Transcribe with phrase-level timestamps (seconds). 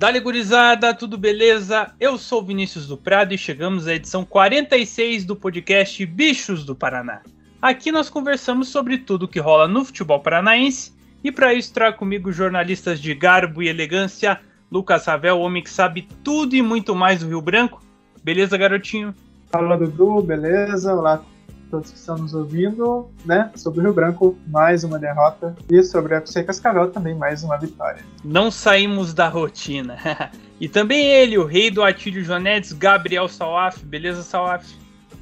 [0.00, 1.92] Dali gurizada, tudo beleza?
[2.00, 7.20] Eu sou Vinícius do Prado e chegamos à edição 46 do podcast Bichos do Paraná.
[7.60, 10.90] Aqui nós conversamos sobre tudo que rola no futebol paranaense
[11.22, 14.40] e para isso trago comigo jornalistas de garbo e elegância,
[14.72, 17.82] Lucas Ravel, homem que sabe tudo e muito mais do Rio Branco.
[18.24, 19.14] Beleza, garotinho?
[19.52, 20.94] Fala Dudu, beleza?
[20.94, 21.20] Olá
[21.70, 23.50] todos que estão nos ouvindo, né?
[23.54, 25.54] Sobre o Rio Branco, mais uma derrota.
[25.70, 28.02] E sobre a FC Cascavel também, mais uma vitória.
[28.24, 29.96] Não saímos da rotina.
[30.60, 33.82] e também ele, o rei do Atílio Jonetes, Gabriel Salaf.
[33.84, 34.66] Beleza, Salaf?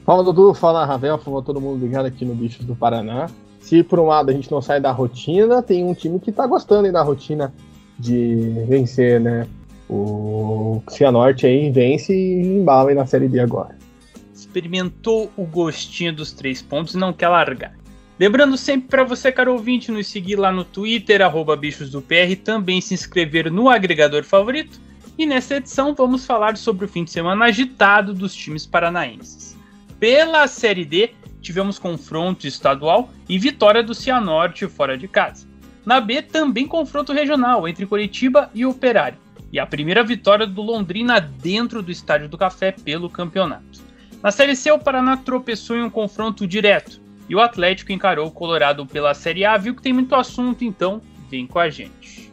[0.05, 3.29] Fala Dudu, fala Ravel, fala todo mundo ligado aqui no Bichos do Paraná.
[3.61, 6.47] Se por um lado a gente não sai da rotina, tem um time que tá
[6.47, 7.53] gostando aí da rotina
[7.99, 9.47] de vencer, né?
[9.91, 13.78] O Cianorte aí vence e embala aí na Série D agora
[14.59, 17.75] experimentou o gostinho dos três pontos e não quer largar.
[18.19, 22.35] Lembrando sempre para você, caro ouvinte, nos seguir lá no Twitter, arroba bichos do PR,
[22.43, 24.81] também se inscrever no agregador favorito.
[25.17, 29.57] E nessa edição vamos falar sobre o fim de semana agitado dos times paranaenses.
[30.01, 35.47] Pela Série D, tivemos confronto estadual e vitória do Cianorte fora de casa.
[35.87, 39.19] Na B, também confronto regional entre Curitiba e Operário.
[39.53, 43.88] E a primeira vitória do Londrina dentro do Estádio do Café pelo campeonato.
[44.23, 48.33] Na Série C, o Paraná tropeçou em um confronto direto e o Atlético encarou o
[48.33, 49.57] Colorado pela Série A.
[49.57, 52.29] Viu que tem muito assunto, então vem com a gente.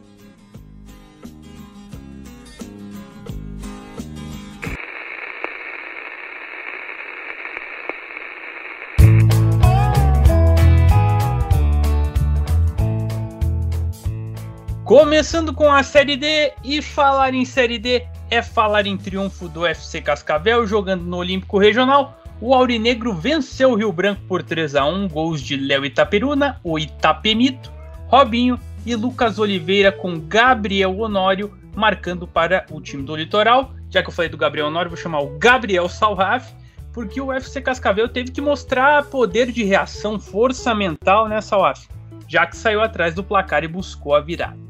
[14.84, 19.64] Começando com a Série D e falar em Série D, é falar em triunfo do
[19.64, 22.20] FC Cascavel jogando no Olímpico Regional.
[22.40, 26.78] O Aurinegro venceu o Rio Branco por 3 a 1 gols de Léo Itaperuna, o
[26.78, 27.72] Itapemito,
[28.08, 33.72] Robinho e Lucas Oliveira com Gabriel Honório marcando para o time do Litoral.
[33.90, 36.52] Já que eu falei do Gabriel Honório, vou chamar o Gabriel Salraf,
[36.92, 41.88] porque o FC Cascavel teve que mostrar poder de reação, força mental nessa UAF,
[42.26, 44.65] já que saiu atrás do placar e buscou a virada.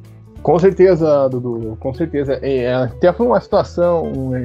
[0.47, 2.35] Com certeza, Dudu, com certeza.
[2.35, 4.45] É, até foi uma situação é,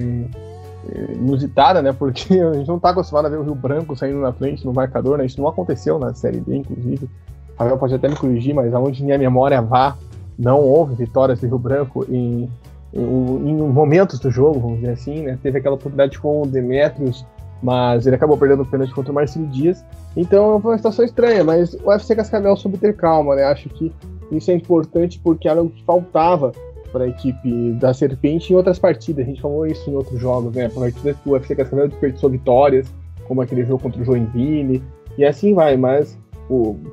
[0.89, 1.93] é, inusitada, né?
[1.93, 4.73] Porque a gente não está acostumado a ver o Rio Branco saindo na frente no
[4.73, 5.27] marcador, né?
[5.27, 7.07] Isso não aconteceu na Série B, inclusive.
[7.55, 9.95] Rafael pode até me corrigir, mas aonde minha memória vá,
[10.39, 12.49] não houve vitórias do Rio Branco em,
[12.91, 15.37] em, em, momentos do jogo, vamos dizer assim, né?
[15.43, 17.23] Teve aquela oportunidade com o Demetrius,
[17.61, 19.85] mas ele acabou perdendo o pênalti contra o Marcelo Dias.
[20.17, 23.43] Então foi uma situação estranha, mas o UFC Cascavel soube ter calma, né?
[23.43, 23.93] Acho que
[24.31, 26.51] isso é importante porque era o que faltava
[26.91, 29.25] para a equipe da Serpente em outras partidas.
[29.25, 30.69] A gente falou isso em outros jogos, né?
[30.69, 32.93] Partidas que o UFC Cascavel desperdiçou vitórias,
[33.27, 34.83] como aquele jogo contra o Joinville,
[35.17, 36.17] e assim vai, mas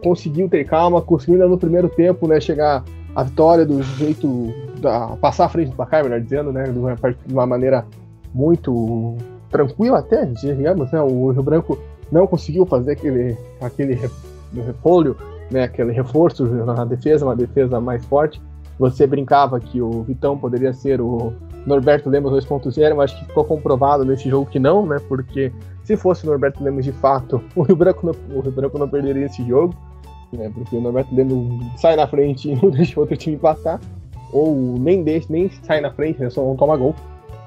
[0.03, 2.85] conseguiu ter calma, conseguiu ainda no primeiro tempo, né, chegar
[3.15, 6.95] a vitória do jeito da passar à frente do placar, melhor dizendo, né, de uma,
[6.95, 7.85] de uma maneira
[8.33, 9.17] muito
[9.51, 11.01] tranquila até, digamos, né?
[11.01, 11.79] O Rio Branco
[12.13, 13.99] não conseguiu fazer aquele aquele
[14.55, 15.17] repolho
[15.51, 18.41] né, aquele reforço na defesa, uma defesa mais forte.
[18.79, 21.33] Você brincava que o Vitão poderia ser o
[21.67, 24.99] Norberto Lemos 2.0, mas acho que ficou comprovado nesse jogo que não, né?
[25.09, 28.79] Porque se fosse o Norberto Lemos de fato, o Rio Branco não, o Rio Branco
[28.79, 29.75] não perderia esse jogo,
[30.33, 30.51] né?
[30.55, 33.81] Porque o Norberto Lemos sai na frente e não deixa o outro time passar,
[34.33, 36.31] ou nem deixa, nem sai na frente, né?
[36.31, 36.95] Só não toma gol.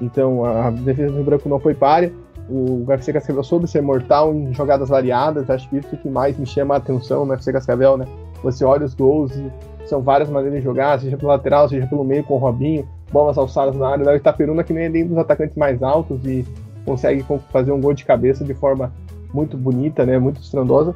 [0.02, 2.14] Então a defesa do Rio Branco não foi páreo
[2.52, 6.46] o UFC Cascavel soube ser mortal em jogadas variadas, acho que isso que mais me
[6.46, 8.06] chama a atenção no UFC Cascavel, né?
[8.44, 9.52] Você olha os gols e
[9.86, 13.38] são várias maneiras de jogar, seja pelo lateral, seja pelo meio com o Robinho, bolas
[13.38, 14.10] alçadas na área.
[14.10, 16.46] O Itaperuna que nem é nem dos atacantes mais altos e
[16.86, 18.92] consegue fazer um gol de cabeça de forma
[19.34, 20.18] muito bonita, né?
[20.18, 20.96] Muito estrondosa.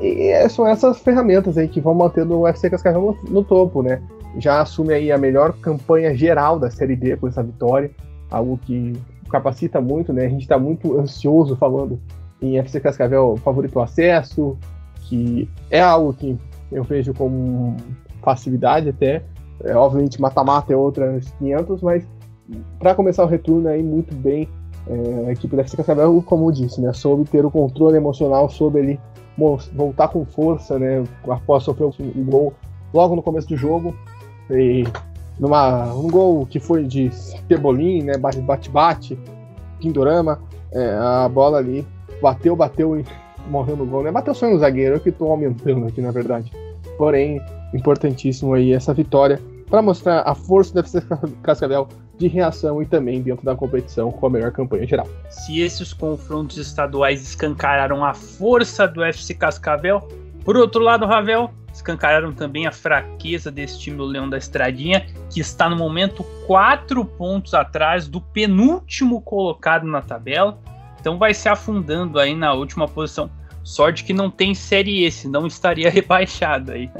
[0.00, 4.02] E são essas ferramentas aí que vão mantendo o UFC Cascavel no topo, né?
[4.38, 7.90] Já assume aí a melhor campanha geral da Série D com essa vitória,
[8.30, 8.92] algo que
[9.30, 10.26] capacita muito, né?
[10.26, 12.00] A gente está muito ansioso falando
[12.42, 14.56] em FC Cascavel favorito ao acesso,
[15.02, 16.36] que é algo que
[16.70, 17.76] eu vejo como
[18.22, 19.22] facilidade até.
[19.62, 22.06] É, obviamente, mata-mata é outras 500, mas
[22.78, 24.48] para começar o retorno aí muito bem,
[24.86, 26.92] é, a equipe da FC Cascavel, como eu disse, né?
[26.92, 29.00] Soube ter o controle emocional, soube ele
[29.72, 31.04] voltar com força, né?
[31.28, 32.52] Após sofrer um gol
[32.92, 33.94] logo no começo do jogo.
[34.50, 34.84] E
[35.40, 37.10] numa, um gol que foi de
[37.48, 39.18] cebolinha, né, bate-bate,
[39.80, 40.38] Pindorama,
[40.70, 41.86] é, a bola ali
[42.20, 43.04] bateu, bateu e
[43.48, 44.12] morreu no gol, né?
[44.12, 46.52] Bateu só no zagueiro, eu que tô aumentando aqui, na verdade.
[46.98, 47.40] Porém,
[47.72, 51.00] importantíssimo aí essa vitória para mostrar a força da FC
[51.42, 51.88] Cascavel
[52.18, 55.08] de reação e também dentro da competição com a melhor campanha geral.
[55.30, 60.06] Se esses confrontos estaduais escancararam a força do FC Cascavel,
[60.44, 65.40] por outro lado, Ravel, escancararam também a fraqueza desse time do Leão da Estradinha, que
[65.40, 70.58] está no momento quatro pontos atrás do penúltimo colocado na tabela.
[71.00, 73.30] Então vai se afundando aí na última posição.
[73.62, 76.90] Sorte que não tem série E, senão estaria rebaixado aí.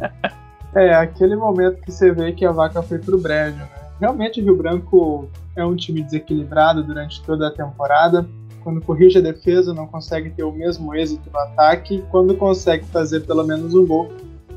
[0.75, 3.69] é, aquele momento que você vê que a vaca foi pro brejo, né?
[4.01, 8.27] Realmente o Rio Branco é um time desequilibrado durante toda a temporada.
[8.65, 12.03] Quando corrige a defesa, não consegue ter o mesmo êxito no ataque.
[12.11, 14.11] Quando consegue fazer pelo menos um gol,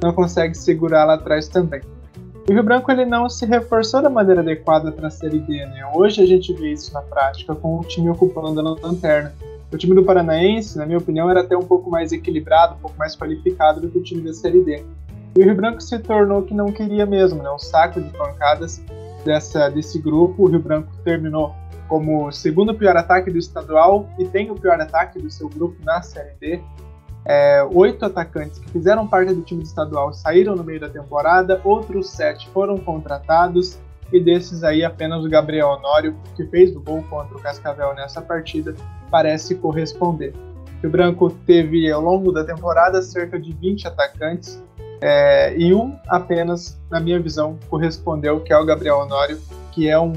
[0.04, 1.82] não consegue segurar lá atrás também.
[2.48, 5.66] O Rio Branco ele não se reforçou da maneira adequada para a Série D.
[5.66, 5.90] Né?
[5.96, 9.34] Hoje a gente vê isso na prática, com o time ocupando a lanterna.
[9.72, 12.98] O time do Paranaense, na minha opinião, era até um pouco mais equilibrado, um pouco
[12.98, 14.84] mais qualificado do que o time da Série D.
[15.36, 17.50] E o Rio Branco se tornou que não queria mesmo, né?
[17.50, 18.84] um saco de pancadas
[19.24, 20.44] dessa, desse grupo.
[20.44, 21.56] O Rio Branco terminou
[21.88, 26.02] como segundo pior ataque do estadual e tem o pior ataque do seu grupo na
[26.02, 26.62] Série D.
[27.26, 32.10] É, oito atacantes que fizeram parte do time estadual saíram no meio da temporada, outros
[32.10, 33.80] sete foram contratados,
[34.12, 38.22] e desses aí apenas o Gabriel Honório, que fez o gol contra o Cascavel nessa
[38.22, 38.76] partida,
[39.10, 40.34] parece corresponder.
[40.84, 44.62] O Branco teve ao longo da temporada cerca de 20 atacantes,
[45.02, 49.40] é, e um apenas, na minha visão, correspondeu, que é o Gabriel Honório,
[49.72, 50.14] que é um,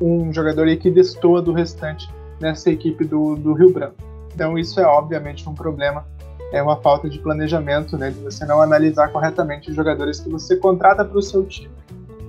[0.00, 2.08] um jogador que destoa do restante
[2.40, 3.96] nessa equipe do, do Rio Branco.
[4.34, 6.06] Então isso é obviamente um problema,
[6.54, 10.54] é uma falta de planejamento, né, de você não analisar corretamente os jogadores que você
[10.54, 11.74] contrata para o seu time.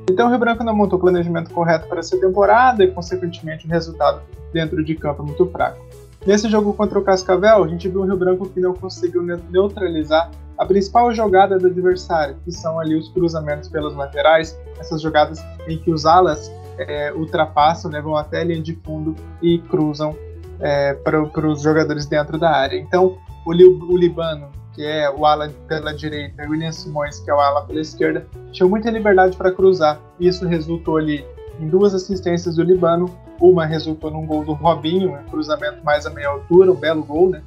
[0.10, 3.70] Então o Rio Branco não montou o planejamento correto para essa temporada e, consequentemente, o
[3.70, 5.80] resultado dentro de campo é muito fraco.
[6.26, 10.32] Nesse jogo contra o Cascavel, a gente viu um Rio Branco que não conseguiu neutralizar
[10.58, 15.78] a principal jogada do adversário, que são ali os cruzamentos pelas laterais, essas jogadas em
[15.78, 20.16] que os alas é, ultrapassam, né, vão até a linha de fundo e cruzam
[20.60, 22.78] é, para os jogadores dentro da área.
[22.78, 27.30] Então, o, o Libano, que é o ala pela direita, e o William Simões, que
[27.30, 30.00] é o ala pela esquerda, tinham muita liberdade para cruzar.
[30.20, 31.26] Isso resultou ali
[31.60, 33.10] em duas assistências do Libano.
[33.40, 37.30] Uma resultou num gol do Robinho, um cruzamento mais a meia altura, um belo gol,
[37.30, 37.42] né?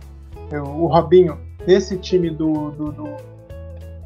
[0.52, 3.16] O Robinho nesse time do, do, do,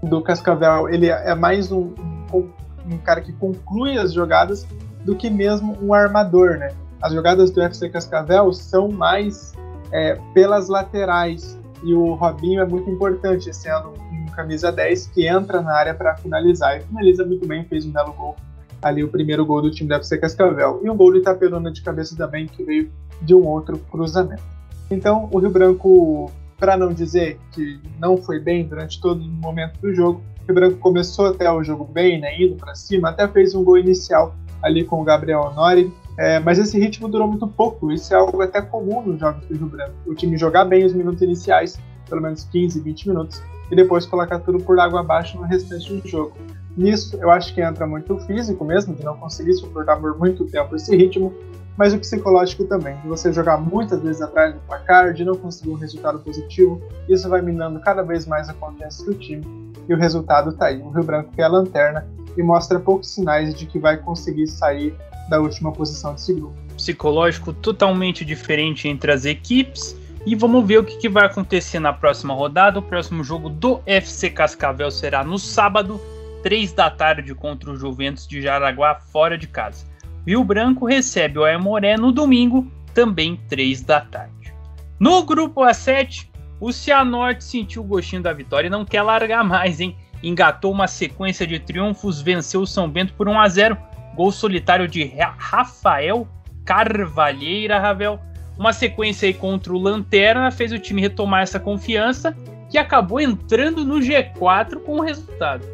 [0.02, 1.92] do Cascavel, ele é mais um,
[2.32, 2.48] um,
[2.90, 4.66] um, cara que conclui as jogadas
[5.04, 6.72] do que mesmo um armador, né?
[7.00, 9.52] As jogadas do FC Cascavel são mais
[9.92, 15.61] é, pelas laterais e o Robinho é muito importante, sendo um camisa 10 que entra
[15.61, 16.79] na área para finalizar.
[16.79, 18.37] E finaliza muito bem, fez um belo gol.
[18.81, 20.81] Ali o primeiro gol do time do FC Cascavel.
[20.82, 22.90] E um gol de Itaperuna de cabeça também que veio
[23.20, 24.43] de um outro cruzamento.
[24.90, 26.31] Então o Rio Branco
[26.62, 30.78] para não dizer que não foi bem durante todo o momento do jogo, o Branco
[30.78, 34.32] começou até o jogo bem, né, indo para cima, até fez um gol inicial
[34.62, 37.91] ali com o Gabriel Honori, é, mas esse ritmo durou muito pouco.
[37.91, 39.94] Isso é algo até comum nos jogos do Rio Branco.
[40.06, 41.79] O time jogar bem os minutos iniciais,
[42.09, 46.06] pelo menos 15, 20 minutos, e depois colocar tudo por água abaixo no restante do
[46.06, 46.32] jogo.
[46.76, 50.44] Nisso, eu acho que entra muito o físico mesmo, de não conseguir suportar por muito
[50.47, 51.33] tempo esse ritmo,
[51.76, 55.71] mas o psicológico também, de você jogar muitas vezes atrás do placar, de não conseguir
[55.71, 59.45] um resultado positivo, isso vai minando cada vez mais a confiança do time,
[59.88, 60.81] e o resultado está aí.
[60.81, 64.47] O Rio Branco que é a lanterna e mostra poucos sinais de que vai conseguir
[64.47, 64.95] sair
[65.29, 66.55] da última posição desse grupo.
[66.76, 69.97] Psicológico totalmente diferente entre as equipes.
[70.25, 72.79] E vamos ver o que, que vai acontecer na próxima rodada.
[72.79, 76.00] O próximo jogo do FC Cascavel será no sábado,
[76.43, 79.85] 3 da tarde, contra o Juventus de Jaraguá, fora de casa.
[80.25, 84.55] Rio Branco recebe o Aimoré no domingo, também 3 da tarde.
[84.99, 86.29] No grupo A7,
[86.61, 89.97] o Cianorte sentiu o gostinho da vitória e não quer largar mais, hein?
[90.23, 93.76] Engatou uma sequência de triunfos, venceu o São Bento por 1 a 0
[94.14, 96.26] Gol solitário de Rafael
[96.64, 98.19] Carvalheira, Ravel.
[98.59, 102.37] Uma sequência aí contra o Lanterna fez o time retomar essa confiança
[102.71, 105.66] que acabou entrando no G4 com o resultado.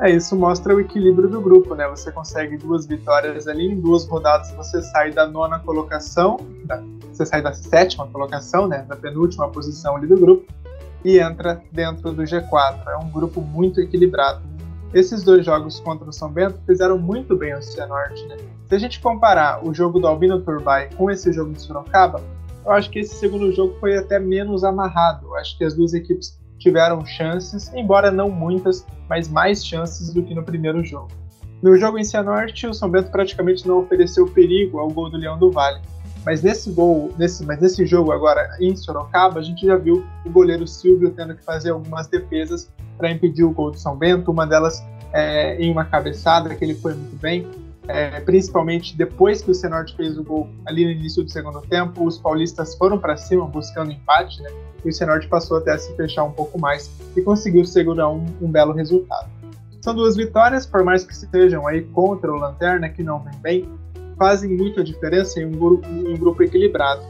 [0.00, 1.88] É, isso mostra o equilíbrio do grupo, né?
[1.88, 6.82] Você consegue duas vitórias ali, em duas rodadas você sai da nona colocação, da,
[7.12, 8.84] você sai da sétima colocação, né?
[8.88, 10.52] Da penúltima posição ali do grupo,
[11.04, 12.88] e entra dentro do G4.
[12.88, 14.42] É um grupo muito equilibrado.
[14.94, 18.36] Esses dois jogos contra o São Bento fizeram muito bem ao Cianorte, né?
[18.68, 22.22] Se a gente comparar o jogo do Albino Turbay com esse jogo de Sorocaba,
[22.64, 25.26] eu acho que esse segundo jogo foi até menos amarrado.
[25.26, 30.22] Eu acho que as duas equipes tiveram chances, embora não muitas, mas mais chances do
[30.22, 31.08] que no primeiro jogo.
[31.60, 35.36] No jogo em Cianorte, o São Bento praticamente não ofereceu perigo ao gol do Leão
[35.36, 35.80] do Vale.
[36.24, 40.30] Mas nesse gol, nesse, mas nesse jogo agora em Sorocaba, a gente já viu o
[40.30, 44.46] goleiro Silvio tendo que fazer algumas defesas para impedir o gol do São Bento, uma
[44.46, 47.46] delas é, em uma cabeçada que ele foi muito bem,
[47.86, 52.06] é, principalmente depois que o Cianorte fez o gol ali no início do segundo tempo,
[52.06, 54.50] os paulistas foram para cima buscando empate, né?
[54.84, 58.24] E o Cianorte passou até a se fechar um pouco mais e conseguiu segurar um,
[58.40, 59.28] um belo resultado.
[59.82, 63.68] São duas vitórias, por mais que sejam aí contra o Lanterna, que não vem bem,
[64.16, 67.02] fazem muita diferença em um grupo, em um grupo equilibrado.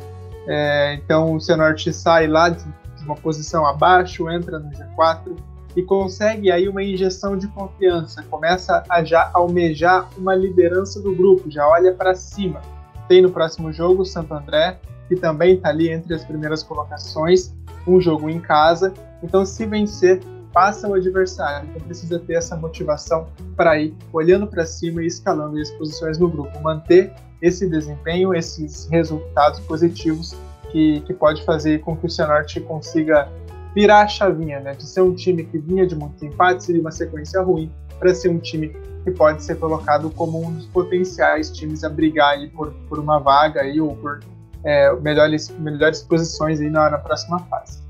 [0.47, 2.65] É, então o Cianorte sai lá de
[3.05, 5.37] uma posição abaixo, entra no G4
[5.77, 11.51] e consegue aí uma injeção de confiança, começa a já almejar uma liderança do grupo,
[11.51, 12.61] já olha para cima.
[13.09, 17.53] Tem no próximo jogo o Santo André, que também está ali entre as primeiras colocações,
[17.87, 18.95] um jogo em casa.
[19.23, 20.21] Então, se vencer,
[20.55, 21.69] passa o adversário.
[21.69, 26.29] Então, precisa ter essa motivação para ir olhando para cima e escalando as posições no
[26.29, 30.35] grupo, manter esse desempenho, esses resultados positivos
[30.71, 33.29] que, que pode fazer com que o Cianorte consiga
[33.75, 34.73] virar a chavinha, né?
[34.75, 38.29] De ser um time que vinha de muitos empates e uma sequência ruim, para ser
[38.29, 38.69] um time
[39.03, 43.19] que pode ser colocado como um dos potenciais times a brigar aí por, por uma
[43.19, 44.21] vaga aí, ou por
[44.65, 47.84] é, melhores, melhores posições aí na, na próxima fase.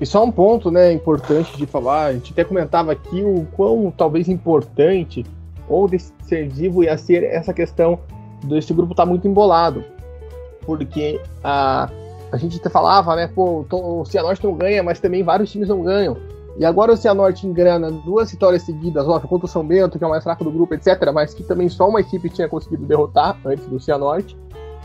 [0.00, 3.92] E só um ponto né, importante de falar, a gente até comentava aqui o quão
[3.94, 5.26] talvez importante
[5.68, 7.98] ou decisivo ia ser essa questão
[8.44, 9.84] desse grupo estar tá muito embolado.
[10.64, 11.90] Porque a,
[12.32, 15.82] a gente até falava, né, pô, o Cianorte não ganha, mas também vários times não
[15.82, 16.16] ganham.
[16.56, 20.06] E agora o Cianorte engrana duas vitórias seguidas, óbvio, contra o São Bento, que é
[20.06, 23.38] o mais fraco do grupo, etc., mas que também só uma equipe tinha conseguido derrotar
[23.44, 24.36] antes do Cianorte.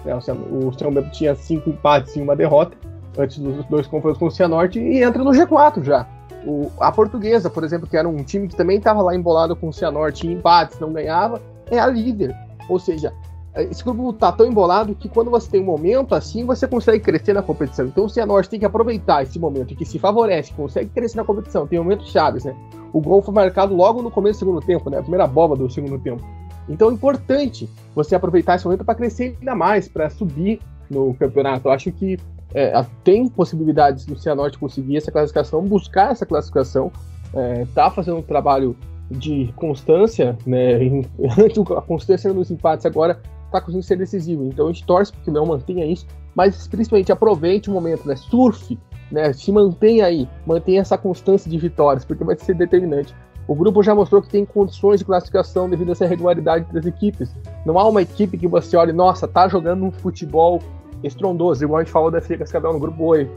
[0.03, 2.77] Né, o São Bento tinha cinco empates e uma derrota
[3.17, 6.07] antes dos dois confrontos com o Cianorte e entra no G4 já.
[6.45, 9.69] O, a Portuguesa, por exemplo, que era um time que também estava lá embolado com
[9.69, 11.41] o Cianorte em empates, não ganhava,
[11.71, 12.35] é a líder.
[12.69, 13.13] Ou seja,
[13.55, 17.33] esse grupo tá tão embolado que quando você tem um momento assim, você consegue crescer
[17.33, 17.85] na competição.
[17.85, 21.65] Então o Cianorte tem que aproveitar esse momento que se favorece, consegue crescer na competição.
[21.65, 22.55] Tem momentos chaves, né?
[22.91, 24.99] O gol foi marcado logo no começo do segundo tempo, né?
[24.99, 26.23] A primeira boba do segundo tempo.
[26.67, 31.67] Então é importante você aproveitar esse momento para crescer ainda mais, para subir no campeonato.
[31.67, 32.17] Eu acho que
[32.55, 36.89] é, tem possibilidades do Cianorte conseguir essa classificação, buscar essa classificação,
[37.33, 38.77] é, tá fazendo um trabalho
[39.11, 40.75] de constância, né?
[41.77, 44.45] a constância nos empates agora está conseguindo ser decisivo.
[44.45, 48.07] Então a gente torce para que o Leão mantenha isso, mas principalmente aproveite o momento,
[48.07, 48.15] né?
[48.15, 48.79] Surfe,
[49.11, 49.33] né?
[49.33, 53.13] Se mantenha aí, mantenha essa constância de vitórias, porque vai ser determinante.
[53.49, 57.35] O grupo já mostrou que tem condições de classificação devido a essa regularidade das equipes.
[57.65, 60.61] Não há uma equipe que você olhe, nossa, tá jogando um futebol
[61.03, 63.31] estrondoso, igual a gente falou da Fica Cascavel no grupo 8,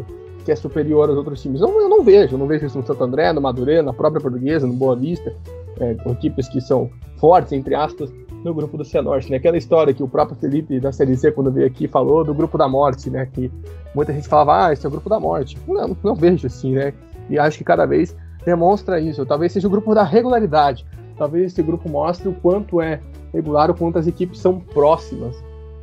[0.44, 1.60] que é superior aos outros times.
[1.60, 4.20] Eu, eu não vejo, eu não vejo isso no Santo André, no Madureira, na própria
[4.20, 5.34] Portuguesa, no Boa Vista,
[5.80, 8.12] é, com equipes que são fortes, entre aspas,
[8.44, 9.36] no grupo do Cianorte, né?
[9.36, 12.56] Aquela história que o próprio Felipe da Série C, quando veio aqui, falou do grupo
[12.56, 13.26] da morte, né?
[13.32, 13.50] Que
[13.94, 15.58] muita gente falava, ah, esse é o grupo da morte.
[15.66, 16.92] Não, não vejo assim, né?
[17.28, 19.26] E acho que cada vez demonstra isso.
[19.26, 20.86] Talvez seja o grupo da regularidade.
[21.16, 23.00] Talvez esse grupo mostre o quanto é
[23.32, 25.36] regular, o quanto as equipes são próximas.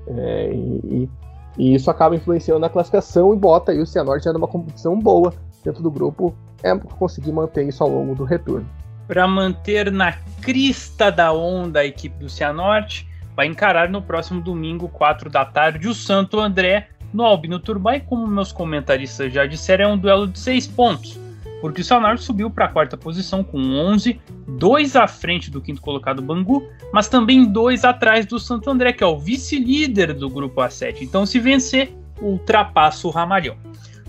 [0.08, 1.10] É, e, e,
[1.58, 5.34] isso acaba influenciando na classificação e bota aí o Cianorte numa competição boa
[5.64, 6.36] dentro do grupo.
[6.64, 8.68] É conseguir manter isso ao longo do retorno
[9.08, 14.88] para manter na crista da onda a equipe do Cianorte, vai encarar no próximo domingo,
[14.90, 18.02] 4 da tarde, o Santo André no Albino Turbay.
[18.02, 21.20] Como meus comentaristas já disseram, é um duelo de 6 pontos,
[21.66, 25.82] porque o Cianorte subiu para a quarta posição com 11, 2 à frente do quinto
[25.82, 30.62] colocado Bangu, mas também 2 atrás do Santo André, que é o vice-líder do grupo
[30.62, 31.02] A7.
[31.02, 31.92] Então, se vencer,
[32.22, 33.58] ultrapassa o Ramalhão.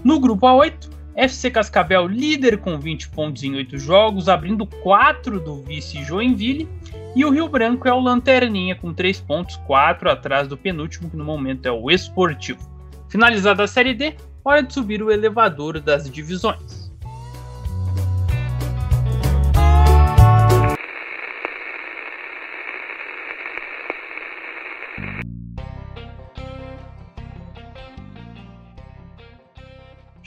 [0.04, 5.62] No grupo A8, FC Cascavel líder com 20 pontos em 8 jogos, abrindo 4 do
[5.62, 6.68] vice Joinville.
[7.14, 11.16] E o Rio Branco é o Lanterninha com 3 pontos, 4 atrás do penúltimo, que
[11.16, 12.60] no momento é o Esportivo.
[13.08, 16.85] Finalizada a Série D, hora de subir o elevador das divisões.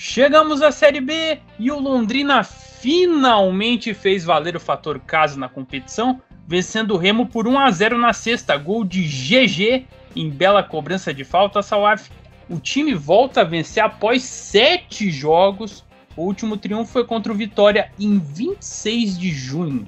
[0.02, 6.22] Chegamos à Série B e o Londrina finalmente fez valer o fator casa na competição,
[6.48, 11.14] vencendo o Remo por 1 a 0 na sexta, gol de GG em bela cobrança
[11.14, 12.10] de falta, Salaf.
[12.50, 15.84] O time volta a vencer após sete jogos.
[16.16, 19.86] O último triunfo foi contra o Vitória em 26 de junho.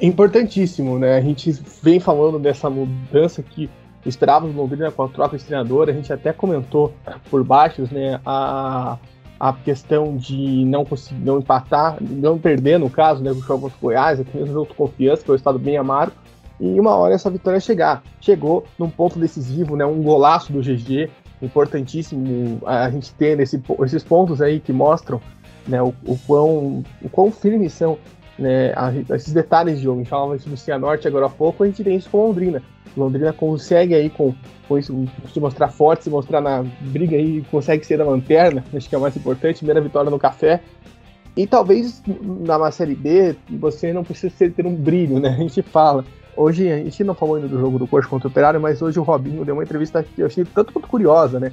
[0.00, 1.16] Importantíssimo, né?
[1.16, 3.70] A gente vem falando dessa mudança que
[4.04, 5.88] esperávamos no Londrina com a troca de treinador.
[5.88, 6.92] A gente até comentou
[7.30, 8.20] por baixo, né?
[8.26, 8.98] A
[9.38, 13.76] a questão de não conseguir, não empatar, não perder, no caso, né, o jogo contra
[13.76, 16.14] o Goiás, até mesmo jogo confiança, que é um estado bem amargo,
[16.60, 18.02] e uma hora essa vitória chegar.
[18.20, 21.10] Chegou num ponto decisivo, né, um golaço do GG,
[21.42, 25.20] importantíssimo a gente ter esse, esses pontos aí que mostram
[25.66, 27.98] né, o, o, quão, o quão firmes são
[28.38, 28.72] né,
[29.14, 30.00] esses detalhes de jogo.
[30.00, 32.62] A gente falava isso do Cianorte agora há pouco, a gente tem isso com Londrina.
[32.96, 34.34] Londrina consegue aí com,
[34.68, 38.88] com isso se mostrar forte, se mostrar na briga aí, consegue ser a lanterna, acho
[38.88, 40.60] que é o mais importante, primeira vitória no café.
[41.36, 45.30] E talvez na Série B você não precisa ter um brilho, né?
[45.30, 46.04] A gente fala.
[46.36, 48.98] Hoje, a gente não falou ainda do jogo do Coxa contra o Operário, mas hoje
[48.98, 51.52] o Robinho deu uma entrevista que eu achei tanto quanto curiosa, né?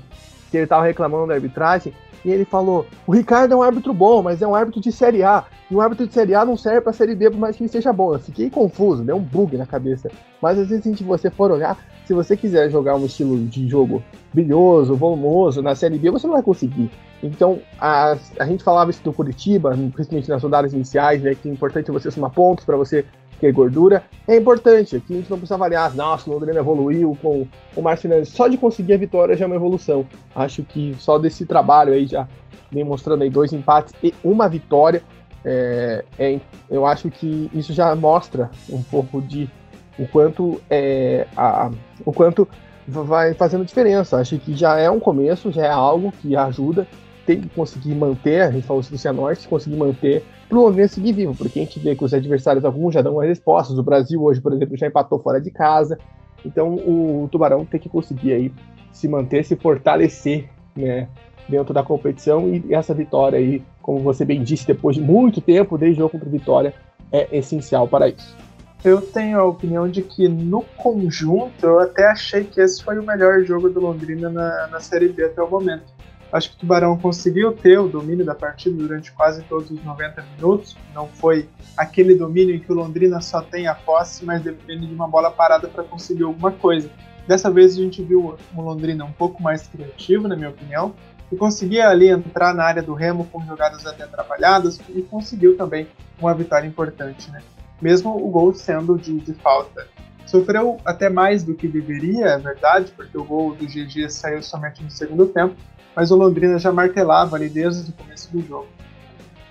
[0.50, 4.22] Que ele tava reclamando da arbitragem e ele falou: o Ricardo é um árbitro bom,
[4.22, 5.46] mas é um árbitro de Série A.
[5.70, 7.70] E um árbitro de Série A não serve para Série B, por mais que ele
[7.70, 8.14] seja bom.
[8.14, 10.10] Eu fiquei confuso, deu um bug na cabeça.
[10.42, 14.04] Mas às vezes, se você for olhar, se você quiser jogar um estilo de jogo
[14.34, 16.92] brilhoso, volumoso na Série B, você não vai conseguir.
[17.24, 21.52] Então, a, a gente falava isso do Curitiba, principalmente nas rodadas iniciais, né, que é
[21.52, 23.06] importante você somar pontos para você
[23.42, 24.04] ter gordura.
[24.28, 28.30] É importante, aqui a gente não precisa avaliar, nossa, o Londrina evoluiu com o Martinez.
[28.30, 30.06] Só de conseguir a vitória já é uma evolução.
[30.34, 32.28] Acho que só desse trabalho aí já
[32.72, 35.04] vem mostrando aí dois empates e uma vitória.
[35.44, 39.50] É, é, eu acho que isso já mostra um pouco de
[39.98, 41.72] o quanto é, a,
[42.06, 42.48] o quanto
[42.88, 44.18] vai fazendo diferença.
[44.18, 46.88] Acho que já é um começo, já é algo que ajuda
[47.26, 50.88] tem que conseguir manter, a gente falou isso do Cianorte, conseguir manter para o Londrina
[50.90, 53.78] seguir vivo, porque a gente vê que os adversários alguns já dão as respostas.
[53.78, 55.98] O Brasil hoje, por exemplo, já empatou fora de casa.
[56.46, 58.54] Então o Tubarão tem que conseguir aí
[58.92, 61.08] se manter, se fortalecer, né,
[61.48, 65.78] dentro da competição e essa vitória aí, como você bem disse, depois de muito tempo,
[65.78, 66.74] desde jogo contra Vitória,
[67.12, 68.36] é essencial para isso.
[68.84, 73.04] Eu tenho a opinião de que, no conjunto, eu até achei que esse foi o
[73.04, 75.94] melhor jogo do Londrina na, na Série B até o momento.
[76.32, 80.24] Acho que o Tubarão conseguiu ter o domínio da partida durante quase todos os 90
[80.36, 80.78] minutos.
[80.94, 84.94] Não foi aquele domínio em que o Londrina só tem a posse, mas depende de
[84.94, 86.90] uma bola parada para conseguir alguma coisa.
[87.28, 90.94] Dessa vez a gente viu o Londrina um pouco mais criativo, na minha opinião,
[91.32, 95.88] e conseguia ali entrar na área do Remo com jogadas até trabalhadas e conseguiu também
[96.20, 97.42] uma vitória importante, né?
[97.82, 99.88] Mesmo o gol sendo de, de falta.
[100.26, 104.84] Sofreu até mais do que deveria, é verdade, porque o gol do GG saiu somente
[104.84, 105.56] no segundo tempo,
[105.96, 108.68] mas o Londrina já martelava ali desde o começo do jogo.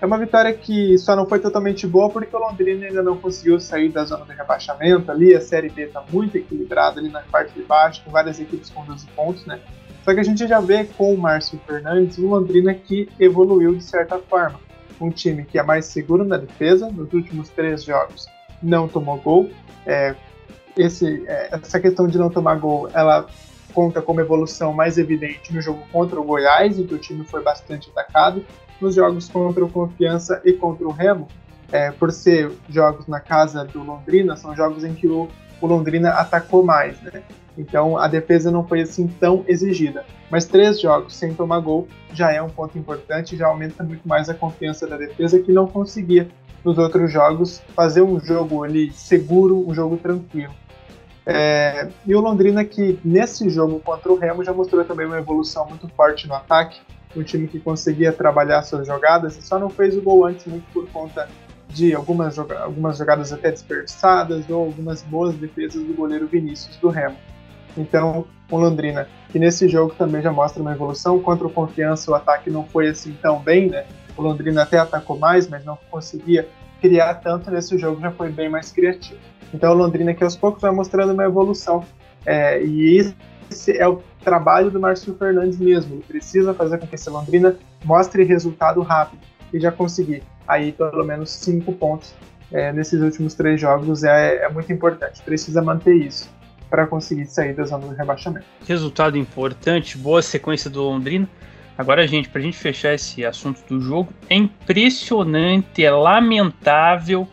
[0.01, 3.59] É uma vitória que só não foi totalmente boa porque o Londrina ainda não conseguiu
[3.59, 7.53] sair da zona de rebaixamento ali, a Série B está muito equilibrada ali na parte
[7.53, 9.59] de baixo, com várias equipes com 12 pontos, né?
[10.03, 13.83] Só que a gente já vê com o Márcio Fernandes o Londrina que evoluiu de
[13.83, 14.59] certa forma.
[14.99, 18.25] Um time que é mais seguro na defesa, nos últimos três jogos
[18.61, 19.49] não tomou gol.
[19.85, 20.15] É,
[20.77, 23.27] esse, é, essa questão de não tomar gol, ela
[23.71, 27.43] conta como evolução mais evidente no jogo contra o Goiás, em que o time foi
[27.43, 28.45] bastante atacado,
[28.79, 31.27] nos jogos contra o Confiança e contra o Remo,
[31.71, 35.29] é, por ser jogos na casa do Londrina, são jogos em que o,
[35.61, 37.23] o Londrina atacou mais, né?
[37.57, 40.05] Então a defesa não foi assim tão exigida.
[40.29, 44.29] Mas três jogos sem tomar gol já é um ponto importante, já aumenta muito mais
[44.29, 46.29] a confiança da defesa que não conseguia
[46.63, 50.53] nos outros jogos fazer um jogo ali seguro, um jogo tranquilo.
[51.25, 55.67] É, e o Londrina que nesse jogo contra o Remo já mostrou também uma evolução
[55.67, 56.81] muito forte no ataque,
[57.15, 60.65] um time que conseguia trabalhar suas jogadas e só não fez o gol antes muito
[60.73, 61.27] por conta
[61.69, 67.17] de algumas, algumas jogadas até desperdiçadas ou algumas boas defesas do goleiro Vinícius do Remo.
[67.77, 72.15] Então, o Londrina, que nesse jogo também já mostra uma evolução, contra o Confiança o
[72.15, 73.85] ataque não foi assim tão bem, né?
[74.17, 76.47] O Londrina até atacou mais, mas não conseguia
[76.81, 79.19] criar tanto nesse jogo, já foi bem mais criativo.
[79.53, 81.83] Então, Londrina que aos poucos vai mostrando uma evolução.
[82.25, 82.97] É, e
[83.49, 85.95] esse é o trabalho do Márcio Fernandes mesmo.
[85.95, 89.21] Ele precisa fazer com que esse Londrina mostre resultado rápido
[89.53, 92.13] e já conseguir aí pelo menos cinco pontos
[92.51, 95.21] é, nesses últimos três jogos é, é muito importante.
[95.21, 96.29] Precisa manter isso
[96.69, 98.45] para conseguir sair da zona do rebaixamento.
[98.65, 101.27] Resultado importante, boa sequência do Londrina.
[101.77, 107.27] Agora, gente, para a gente fechar esse assunto do jogo, é impressionante, é lamentável.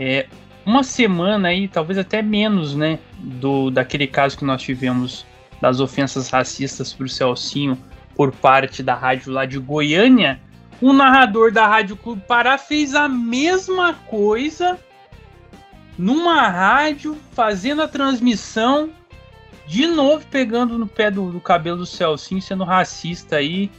[0.00, 0.26] É,
[0.64, 5.26] uma semana aí, talvez até menos, né, do daquele caso que nós tivemos
[5.60, 7.78] das ofensas racistas para o Celcinho
[8.14, 10.40] por parte da rádio lá de Goiânia,
[10.80, 14.78] o narrador da Rádio Clube Pará fez a mesma coisa
[15.96, 18.90] numa rádio, fazendo a transmissão,
[19.66, 23.70] de novo pegando no pé do, do cabelo do Celcinho, sendo racista aí.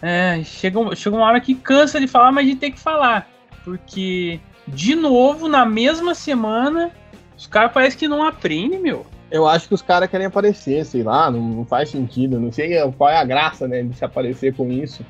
[0.00, 3.30] É, chega, chega uma hora que cansa de falar, mas a gente tem que falar.
[3.64, 4.40] Porque
[4.72, 6.90] de novo, na mesma semana,
[7.36, 9.04] os caras parecem que não aprendem, meu.
[9.30, 12.38] Eu acho que os caras querem aparecer, sei lá, não, não, faz sentido.
[12.38, 15.04] Não sei qual é a graça, né, de se aparecer com isso.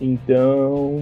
[0.00, 0.98] Então,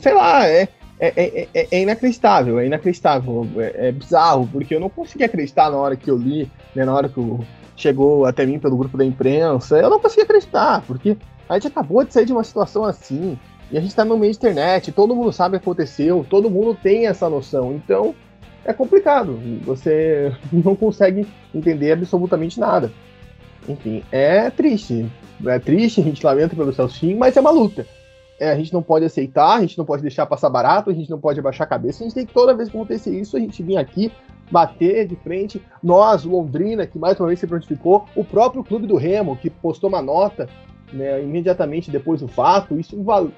[0.00, 4.88] sei lá, é, é, é, é inacreditável, é inacreditável, é, é, bizarro, porque eu não
[4.88, 7.40] consegui acreditar na hora que eu li, né, na hora que o,
[7.76, 11.16] chegou até mim pelo grupo da imprensa, eu não consegui acreditar, porque
[11.48, 13.38] a gente acabou de sair de uma situação assim,
[13.72, 16.50] e a gente tá no meio da internet, todo mundo sabe o que aconteceu, todo
[16.50, 17.72] mundo tem essa noção.
[17.72, 18.14] Então,
[18.66, 19.40] é complicado.
[19.64, 22.92] Você não consegue entender absolutamente nada.
[23.66, 25.10] Enfim, é triste.
[25.46, 27.86] É triste, a gente lamenta pelo Celcinho, mas é uma luta.
[28.38, 31.08] É, a gente não pode aceitar, a gente não pode deixar passar barato, a gente
[31.08, 32.02] não pode abaixar a cabeça.
[32.02, 34.12] A gente tem que, toda vez que acontecer isso, a gente vir aqui,
[34.50, 35.62] bater de frente.
[35.82, 39.88] Nós, Londrina, que mais uma vez se prontificou, o próprio Clube do Remo, que postou
[39.88, 40.46] uma nota
[40.92, 43.28] né, imediatamente depois do fato, isso val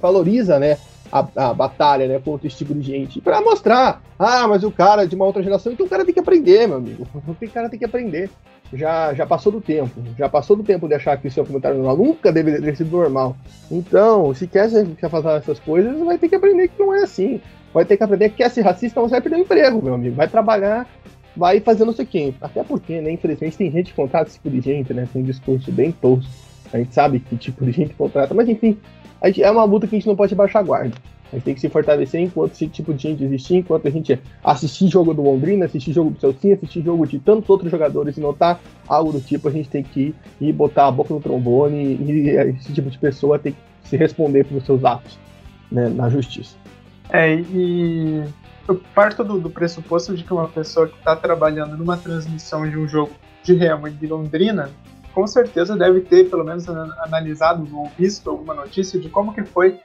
[0.00, 0.78] valoriza né,
[1.12, 3.20] a, a, batalha né, contra esse tipo de gente.
[3.20, 6.14] Para mostrar, ah, mas o cara é de uma outra geração, então o cara tem
[6.14, 7.06] que aprender, meu amigo.
[7.40, 8.30] O cara tem que aprender.
[8.72, 10.02] Já, já passou do tempo.
[10.18, 11.96] Já passou do tempo de achar que é um comentário normal.
[11.96, 13.34] Nunca deveria ter sido normal.
[13.70, 14.68] Então, se quer,
[15.08, 17.40] fazer essas coisas, vai ter que aprender que não é assim.
[17.72, 20.16] Vai ter que aprender que quer ser racista, mas vai perder o emprego, meu amigo.
[20.16, 20.86] Vai trabalhar,
[21.34, 22.34] vai fazer não sei quem.
[22.40, 25.22] Até porque, né, infelizmente, tem gente que contrata esse tipo de gente, né, com um
[25.22, 28.78] discurso bem tosco a gente sabe que tipo de gente contrata, mas enfim,
[29.24, 30.94] gente, é uma luta que a gente não pode baixar a guarda.
[31.30, 34.18] A gente tem que se fortalecer enquanto esse tipo de gente existir, enquanto a gente
[34.42, 38.20] assistir jogo do Londrina, assistir jogo do Celcinha, assistir jogo de tantos outros jogadores e
[38.20, 42.30] notar algo do tipo, a gente tem que ir botar a boca no trombone e
[42.30, 45.18] esse tipo de pessoa tem que se responder pelos seus atos
[45.70, 46.56] né, na justiça.
[47.10, 48.24] É, e
[48.66, 52.76] eu parto do, do pressuposto de que uma pessoa que está trabalhando numa transmissão de
[52.76, 54.70] um jogo de Remo e de Londrina
[55.18, 59.80] com certeza deve ter pelo menos analisado ou visto alguma notícia de como que foi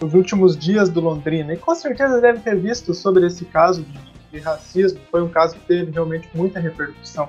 [0.00, 1.52] os últimos dias do Londrina.
[1.52, 3.98] E com certeza deve ter visto sobre esse caso de,
[4.32, 4.98] de racismo.
[5.10, 7.28] Foi um caso que teve realmente muita repercussão,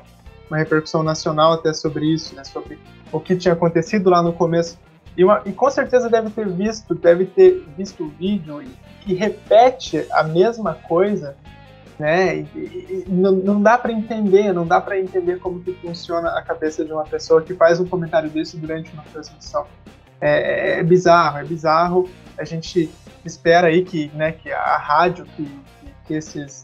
[0.49, 2.79] uma repercussão nacional até sobre isso, né, sobre
[3.11, 4.79] o que tinha acontecido lá no começo.
[5.17, 8.63] E, uma, e com certeza deve ter visto, deve ter visto o vídeo
[9.01, 11.35] que repete a mesma coisa
[11.99, 12.37] né?
[12.37, 16.41] E, e, não, não dá para entender, não dá para entender como que funciona a
[16.41, 19.67] cabeça de uma pessoa que faz um comentário desse durante uma transmissão.
[20.21, 22.09] É, é, é bizarro, é bizarro.
[22.37, 22.89] A gente
[23.25, 25.59] espera aí que, né, que a rádio que,
[26.07, 26.63] que esses,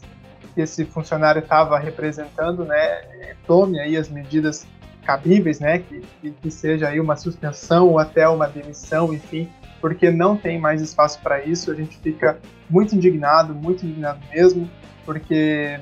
[0.54, 4.66] que esse funcionário estava representando, né, tome aí as medidas
[5.04, 9.48] cabíveis, né, que, que, que seja aí uma suspensão ou até uma demissão, enfim,
[9.80, 11.70] porque não tem mais espaço para isso.
[11.70, 14.68] A gente fica muito indignado, muito indignado mesmo
[15.06, 15.78] porque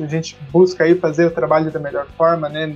[0.00, 2.74] a gente busca aí fazer o trabalho da melhor forma, né?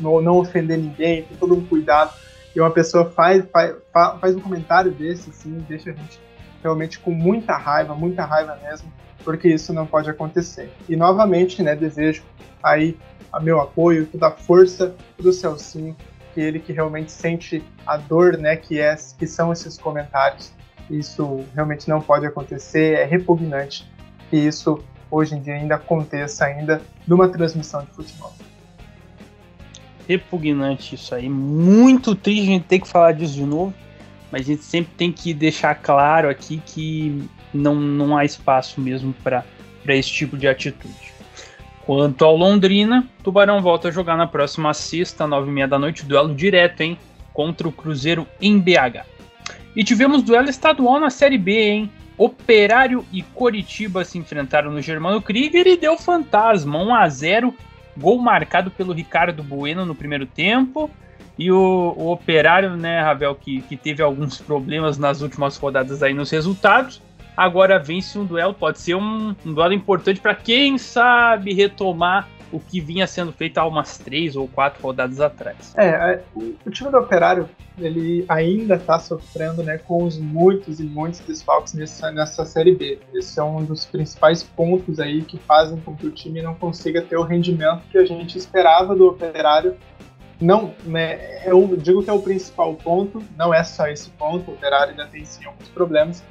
[0.00, 2.12] Não, não ofender ninguém, tem todo um cuidado.
[2.54, 6.18] E uma pessoa faz, faz, faz um comentário desse, assim, deixa a gente
[6.62, 8.90] realmente com muita raiva, muita raiva mesmo,
[9.22, 10.72] porque isso não pode acontecer.
[10.88, 12.22] E novamente, né, desejo
[12.62, 12.96] aí
[13.30, 15.94] a meu apoio, toda a força do Celcinho,
[16.36, 20.52] que ele que realmente sente a dor, né, que é que são esses comentários.
[20.90, 23.90] Isso realmente não pode acontecer, é repugnante.
[24.30, 28.34] E isso hoje em dia ainda aconteça ainda numa transmissão de futebol.
[30.06, 33.72] Repugnante isso aí, muito triste a gente ter que falar disso de novo,
[34.30, 39.14] mas a gente sempre tem que deixar claro aqui que não, não há espaço mesmo
[39.24, 39.42] para
[39.88, 41.05] esse tipo de atitude.
[41.86, 46.04] Quanto ao Londrina, Tubarão volta a jogar na próxima sexta, nove e meia da noite,
[46.04, 46.98] duelo direto, hein?
[47.32, 49.06] Contra o Cruzeiro em BH.
[49.76, 51.90] E tivemos duelo estadual na Série B, hein?
[52.18, 57.54] Operário e Coritiba se enfrentaram no Germano Krieger e deu fantasma, 1 a 0
[57.96, 60.90] gol marcado pelo Ricardo Bueno no primeiro tempo.
[61.38, 66.14] E o, o Operário, né, Ravel, que, que teve alguns problemas nas últimas rodadas aí
[66.14, 67.00] nos resultados,
[67.36, 72.60] agora vence um duelo, pode ser um, um duelo importante para quem sabe retomar o
[72.60, 75.74] que vinha sendo feito há umas três ou quatro rodadas atrás.
[75.76, 76.22] É, é
[76.64, 81.74] o time do Operário ele ainda está sofrendo né, com os muitos e muitos desfalques
[81.74, 82.98] nessa, nessa Série B.
[83.14, 87.02] Esse é um dos principais pontos aí que fazem com que o time não consiga
[87.02, 89.76] ter o rendimento que a gente esperava do Operário.
[90.40, 94.54] Não, né, eu digo que é o principal ponto, não é só esse ponto, o
[94.54, 96.22] Operário ainda tem sim alguns problemas,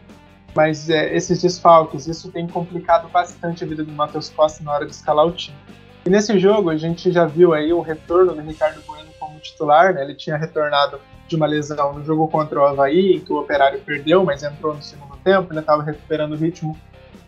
[0.55, 4.85] mas é, esses desfalques, isso tem complicado bastante a vida do Matheus Costa na hora
[4.85, 5.57] de escalar o time.
[6.05, 9.93] E nesse jogo a gente já viu aí o retorno do Ricardo Bueno como titular,
[9.93, 10.03] né?
[10.03, 13.81] Ele tinha retornado de uma lesão no jogo contra o Havaí, em que o Operário
[13.81, 16.79] perdeu, mas entrou no segundo tempo, ele estava recuperando o ritmo.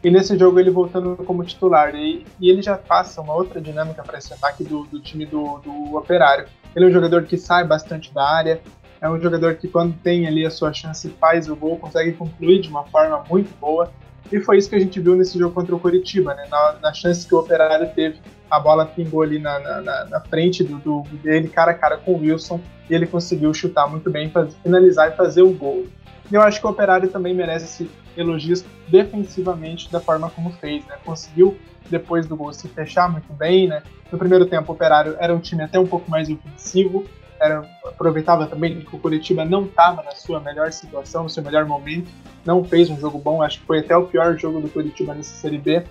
[0.03, 1.95] E nesse jogo ele voltando como titular.
[1.95, 5.57] E, e ele já passa uma outra dinâmica para esse ataque do, do time do,
[5.57, 6.47] do Operário.
[6.75, 8.61] Ele é um jogador que sai bastante da área,
[8.99, 12.61] é um jogador que quando tem ali a sua chance faz o gol, consegue concluir
[12.61, 13.91] de uma forma muito boa.
[14.31, 16.45] E foi isso que a gente viu nesse jogo contra o Coritiba, né?
[16.49, 20.63] na, na chance que o Operário teve a bola pingou ali na, na, na frente
[20.63, 24.29] do, do, dele, cara a cara com o Wilson, e ele conseguiu chutar muito bem,
[24.29, 25.85] fazer, finalizar e fazer o gol.
[26.31, 30.85] E eu acho que o Operário também merece esse, elogios defensivamente da forma como fez,
[30.85, 30.95] né?
[31.05, 31.57] Conseguiu
[31.89, 33.83] depois do gol se fechar muito bem, né?
[34.11, 37.05] No primeiro tempo o Operário era um time até um pouco mais ofensivo,
[37.39, 41.65] era, aproveitava também que o Curitiba não estava na sua melhor situação, no seu melhor
[41.65, 42.07] momento,
[42.45, 45.35] não fez um jogo bom, acho que foi até o pior jogo do Curitiba nessa
[45.35, 45.83] Série B,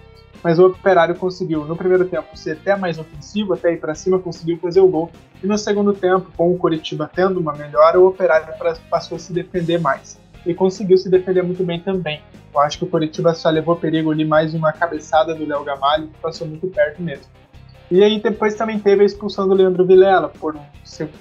[0.42, 4.18] mas o Operário conseguiu no primeiro tempo ser até mais ofensivo, até ir para cima,
[4.18, 5.10] conseguiu fazer o gol,
[5.42, 8.46] e no segundo tempo, com o Curitiba tendo uma melhora, o Operário
[8.90, 12.22] passou a se defender mais, e conseguiu se defender muito bem também.
[12.54, 16.08] Eu acho que o Curitiba só levou perigo ali mais uma cabeçada do Léo Gamalho,
[16.08, 17.26] que passou muito perto mesmo.
[17.90, 20.62] E aí depois também teve a expulsão do Leandro Vilela por um,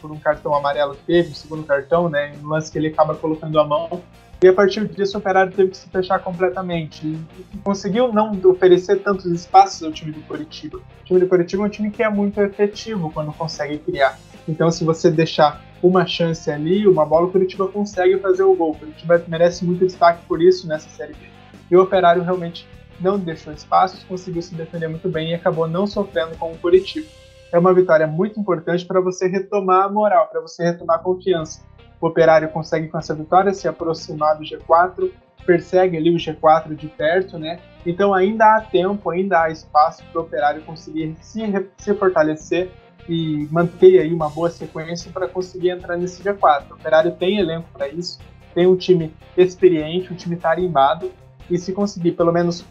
[0.02, 2.34] por um cartão amarelo que teve, o segundo cartão, né?
[2.44, 4.02] Um lance que ele acaba colocando a mão.
[4.44, 7.06] E a partir disso o Operário teve que se fechar completamente.
[7.08, 10.78] E conseguiu não oferecer tantos espaços ao time do Curitiba.
[10.78, 14.20] O time do Curitiba é um time que é muito efetivo quando consegue criar.
[14.48, 18.72] Então se você deixar uma chance ali, uma bola, o Curitiba consegue fazer o gol.
[18.72, 21.28] O Curitiba merece muito destaque por isso nessa Série B.
[21.70, 22.68] E o Operário realmente
[23.00, 27.08] não deixou espaços, conseguiu se defender muito bem e acabou não sofrendo com o Curitiba.
[27.52, 31.62] É uma vitória muito importante para você retomar a moral, para você retomar a confiança.
[32.02, 35.12] O Operário consegue com essa vitória se aproximar do G4,
[35.46, 37.60] persegue ali o G4 de perto, né?
[37.86, 41.42] Então ainda há tempo, ainda há espaço para o Operário conseguir se,
[41.78, 42.72] se fortalecer
[43.08, 46.72] e manter aí uma boa sequência para conseguir entrar nesse G4.
[46.72, 48.20] O Operário tem elenco para isso,
[48.54, 51.12] tem um time experiente, um time tarimbado,
[51.50, 52.66] e se conseguir pelo menos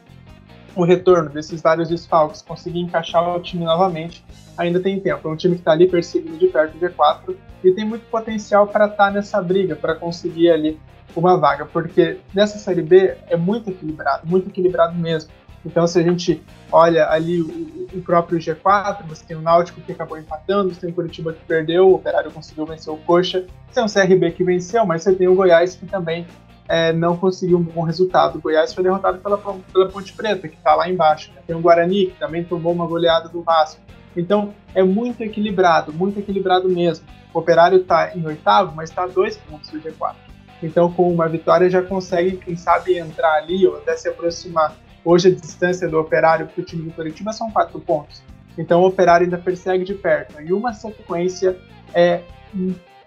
[0.74, 4.24] o retorno desses vários desfalques, conseguir encaixar o time novamente,
[4.56, 5.28] ainda tem tempo.
[5.28, 8.66] É um time que está ali perseguindo de perto o G4 e tem muito potencial
[8.66, 10.78] para estar tá nessa briga, para conseguir ali
[11.16, 15.30] uma vaga, porque nessa Série B é muito equilibrado, muito equilibrado mesmo.
[15.64, 19.92] Então, se a gente olha ali o, o próprio G4, você tem o Náutico que
[19.92, 23.74] acabou empatando, você tem o Curitiba que perdeu, o Operário conseguiu vencer o Coxa, você
[23.74, 26.26] tem o CRB que venceu, mas você tem o Goiás que também
[26.68, 28.38] é, não conseguiu um bom resultado.
[28.38, 31.30] O Goiás foi derrotado pela, pela Ponte Preta, que está lá embaixo.
[31.34, 31.42] Né?
[31.46, 33.80] Tem o Guarani, que também tomou uma goleada do Vasco.
[34.16, 37.06] Então, é muito equilibrado, muito equilibrado mesmo.
[37.32, 40.14] O Operário está em oitavo, mas está a dois pontos do G4.
[40.62, 44.74] Então, com uma vitória, já consegue, quem sabe, entrar ali ou até se aproximar.
[45.04, 48.22] Hoje, a distância do Operário para o time do Curitiba são quatro pontos.
[48.56, 50.40] Então, o Operário ainda persegue de perto.
[50.40, 51.58] E uma sequência
[51.92, 52.22] é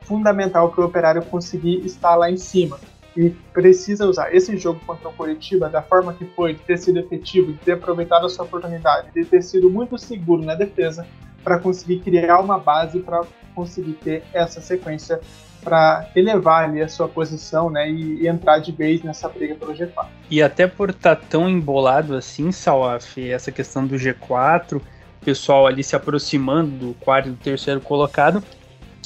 [0.02, 2.78] fundamental para o Operário conseguir estar lá em cima
[3.18, 7.00] e precisa usar esse jogo contra o Curitiba da forma que foi, de ter sido
[7.00, 11.06] efetivo, de ter aproveitado a sua oportunidade, de ter sido muito seguro na defesa
[11.44, 13.24] para conseguir criar uma base para
[13.56, 15.20] conseguir ter essa sequência
[15.64, 19.74] para elevar ali a sua posição, né, e, e, entrar de vez nessa briga pelo
[19.74, 20.06] G4.
[20.30, 24.82] E até por estar tá tão embolado assim, Salaf, essa questão do G4, o
[25.26, 28.44] pessoal ali se aproximando do quarto e do terceiro colocado,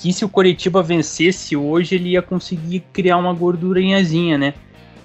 [0.02, 4.56] que se o Coritiba vencesse hoje, ele ia conseguir criar uma gordurinhazinha, né?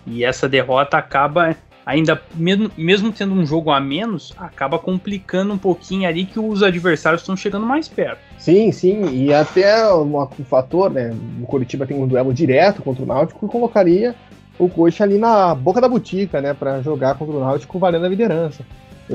[0.06, 1.54] E essa derrota acaba,
[1.84, 6.62] ainda mesmo, mesmo tendo um jogo a menos, acaba complicando um pouquinho ali que os
[6.62, 8.20] adversários estão chegando mais perto.
[8.38, 11.14] Sim, sim, e até um, um fator, né?
[11.42, 14.14] O Coritiba tem um duelo direto contra o Náutico e colocaria
[14.58, 16.54] o Coxa ali na boca da botica, né?
[16.54, 18.64] Para jogar contra o Náutico valendo a liderança.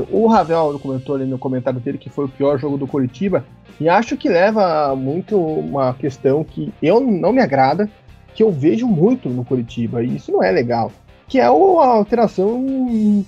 [0.09, 3.43] O Ravel comentou ali no comentário dele que foi o pior jogo do Curitiba,
[3.79, 7.89] e acho que leva muito uma questão que eu não me agrada,
[8.33, 10.91] que eu vejo muito no Curitiba, e isso não é legal,
[11.27, 12.63] que é a alteração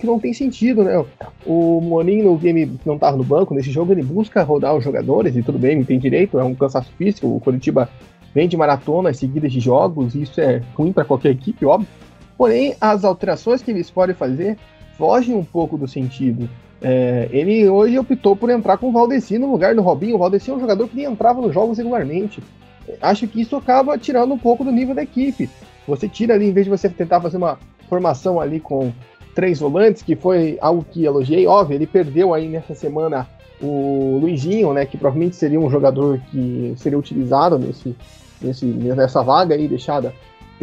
[0.00, 1.04] que não tem sentido, né?
[1.44, 5.36] O Moninho no game não estava no banco, nesse jogo ele busca rodar os jogadores,
[5.36, 7.90] e tudo bem, tem direito, é um cansaço físico, o Curitiba
[8.34, 11.88] vem de maratonas seguidas de jogos, e isso é ruim para qualquer equipe, óbvio.
[12.36, 14.56] Porém, as alterações que eles podem fazer
[14.96, 16.48] fogem um pouco do sentido.
[16.82, 20.16] É, ele hoje optou por entrar com o Valdeci no lugar do Robinho.
[20.16, 22.42] O Valdeci é um jogador que nem entrava nos jogos regularmente.
[23.00, 25.48] Acho que isso acaba tirando um pouco do nível da equipe.
[25.86, 28.92] Você tira ali, em vez de você tentar fazer uma formação ali com
[29.34, 31.46] três volantes, que foi algo que elogiei.
[31.46, 33.26] Óbvio, ele perdeu aí nessa semana
[33.60, 37.96] o Luizinho, né, que provavelmente seria um jogador que seria utilizado nesse,
[38.40, 40.12] nesse, nessa vaga aí deixada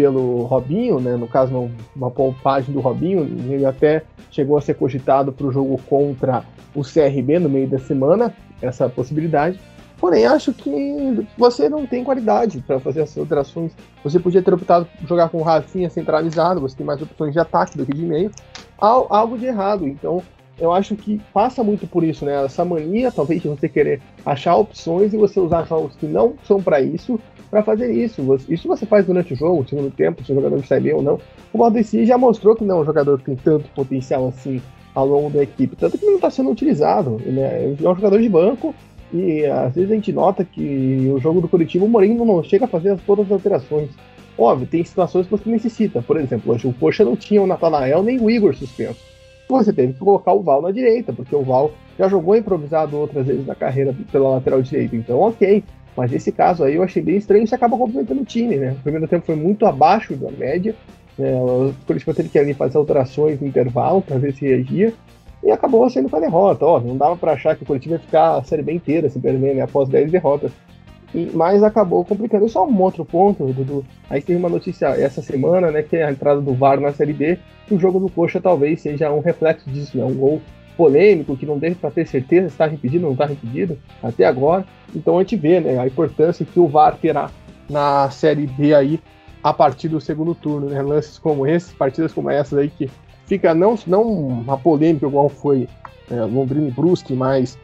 [0.02, 1.16] pelo Robinho, né?
[1.16, 5.80] No caso, uma, poupagem do Robinho, ele até chegou a ser cogitado para o jogo
[5.88, 9.60] contra o CRB no meio da semana, essa possibilidade.
[10.00, 13.74] Porém, acho que você não tem qualidade para fazer essas alterações.
[14.04, 17.40] Você podia ter optado por jogar com o Rafinha centralizado, você tem mais opções de
[17.40, 18.32] ataque do que de meio.
[18.80, 19.88] Algo de errado.
[19.88, 20.24] Então,
[20.62, 22.46] eu acho que passa muito por isso, né?
[22.46, 26.62] Essa mania, talvez, de você querer achar opções e você usar jogos que não são
[26.62, 27.20] para isso
[27.50, 28.22] para fazer isso.
[28.48, 31.20] Isso você faz durante o jogo, segundo tempo, se o jogador sai bem ou não.
[31.52, 34.62] O Valdeci já mostrou que não é um jogador que tem tanto potencial assim
[34.96, 37.20] ao longo da equipe, tanto que não está sendo utilizado.
[37.26, 38.74] Ele é, um jogador de banco
[39.14, 42.66] e às vezes a gente nota que o jogo do Curitiba, o Mourinho não chega
[42.66, 43.90] a fazer todas as alterações.
[44.38, 46.02] Óbvio, tem situações que você necessita.
[46.02, 49.11] Por exemplo, hoje o Coxa não tinha o Natanael nem o Igor suspenso.
[49.52, 53.28] Você teve que colocar o Val na direita, porque o Val já jogou improvisado outras
[53.28, 54.96] vezes na carreira pela lateral direita.
[54.96, 55.64] Então, ok.
[55.96, 58.76] Mas nesse caso aí eu achei bem estranho você acaba complementando o time, né?
[58.80, 60.74] O primeiro tempo foi muito abaixo da média.
[61.18, 61.34] Né?
[61.36, 64.94] O Curitiba teve que ali fazer alterações no intervalo para ver se reagia.
[65.44, 66.66] E acabou sendo com a derrota.
[66.66, 69.22] Ó, não dava para achar que o Curitiba ia ficar a série bem inteira sem
[69.22, 69.62] perder, né?
[69.62, 70.52] Após 10 derrotas.
[71.14, 72.46] E, mas acabou complicando.
[72.46, 73.86] E só um outro ponto, Dudu.
[74.10, 75.84] Aí teve uma notícia essa semana, né?
[75.84, 77.38] Que é a entrada do VAR na Série B.
[77.68, 80.04] Que o jogo do Coxa talvez seja um reflexo disso, né?
[80.04, 80.42] Um gol
[80.78, 84.26] polêmico, que não deve para ter certeza se está impedido ou não está impedido até
[84.26, 84.66] agora.
[84.96, 87.30] Então a gente vê né, a importância que o VAR terá
[87.70, 89.00] na Série B aí
[89.44, 90.70] a partir do segundo turno.
[90.70, 90.82] Né?
[90.82, 92.90] Lances como esses, partidas como essas aí que
[93.26, 95.68] fica não, não uma polêmica igual foi
[96.10, 97.58] é, Londrina e Brusque, mas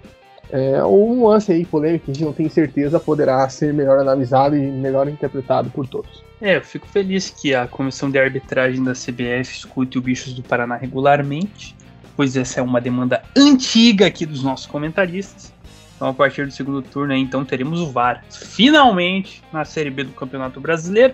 [0.52, 4.56] é, um lance aí polêmico que a gente não tem certeza poderá ser melhor analisado
[4.56, 6.24] e melhor interpretado por todos.
[6.42, 10.44] É, eu fico feliz que a comissão de arbitragem da CBF escute o Bichos do
[10.44, 11.76] Paraná regularmente
[12.18, 15.54] pois essa é uma demanda antiga aqui dos nossos comentaristas.
[15.96, 18.24] Então, a partir do segundo turno, aí, então, teremos o VAR.
[18.30, 21.14] Finalmente, na Série B do Campeonato Brasileiro.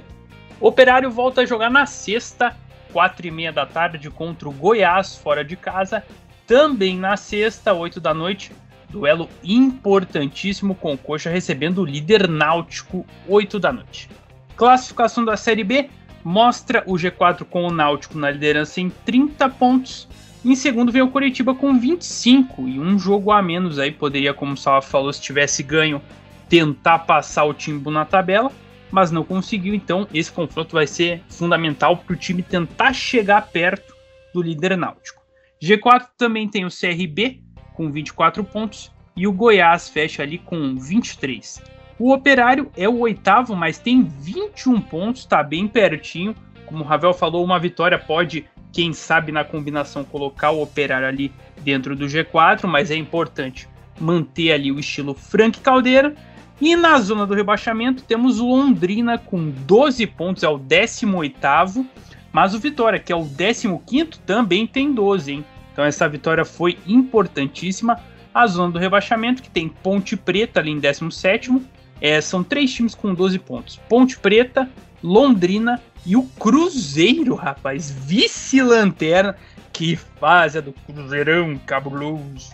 [0.60, 2.56] Operário volta a jogar na sexta,
[2.92, 6.04] quatro e meia da tarde, contra o Goiás, fora de casa.
[6.48, 8.52] Também na sexta, oito da noite,
[8.94, 14.10] duelo importantíssimo com o Coxa recebendo o líder náutico, oito da noite.
[14.56, 15.90] Classificação da Série B
[16.24, 20.08] mostra o G4 com o Náutico na liderança em 30 pontos
[20.46, 24.54] em segundo vem o Curitiba com 25 e um jogo a menos aí poderia, como
[24.54, 26.02] o Salva falou, se tivesse ganho,
[26.50, 28.52] tentar passar o Timbu na tabela,
[28.92, 29.74] mas não conseguiu.
[29.74, 33.96] Então esse confronto vai ser fundamental para o time tentar chegar perto
[34.34, 35.24] do líder náutico.
[35.64, 37.42] G4 também tem o CRB
[37.74, 41.62] com 24 pontos e o Goiás fecha ali com 23.
[42.00, 46.36] O Operário é o oitavo, mas tem 21 pontos, está bem pertinho.
[46.66, 51.32] Como o Ravel falou, uma vitória pode quem sabe na combinação colocar o Operário ali
[51.62, 56.16] dentro do G4, mas é importante manter ali o estilo Frank Caldeira.
[56.60, 61.86] E na zona do rebaixamento temos o Londrina com 12 pontos, é o 18º,
[62.32, 65.46] mas o Vitória, que é o 15º, também tem 12, hein?
[65.74, 68.00] Então essa vitória foi importantíssima.
[68.34, 71.62] A zona do rebaixamento, que tem Ponte Preta ali em 17º,
[72.00, 73.80] é, são três times com 12 pontos.
[73.90, 74.70] Ponte Preta,
[75.04, 79.36] Londrina e o Cruzeiro, rapaz, vice-lanterna,
[79.72, 82.54] que fase do Cruzeirão cabuloso.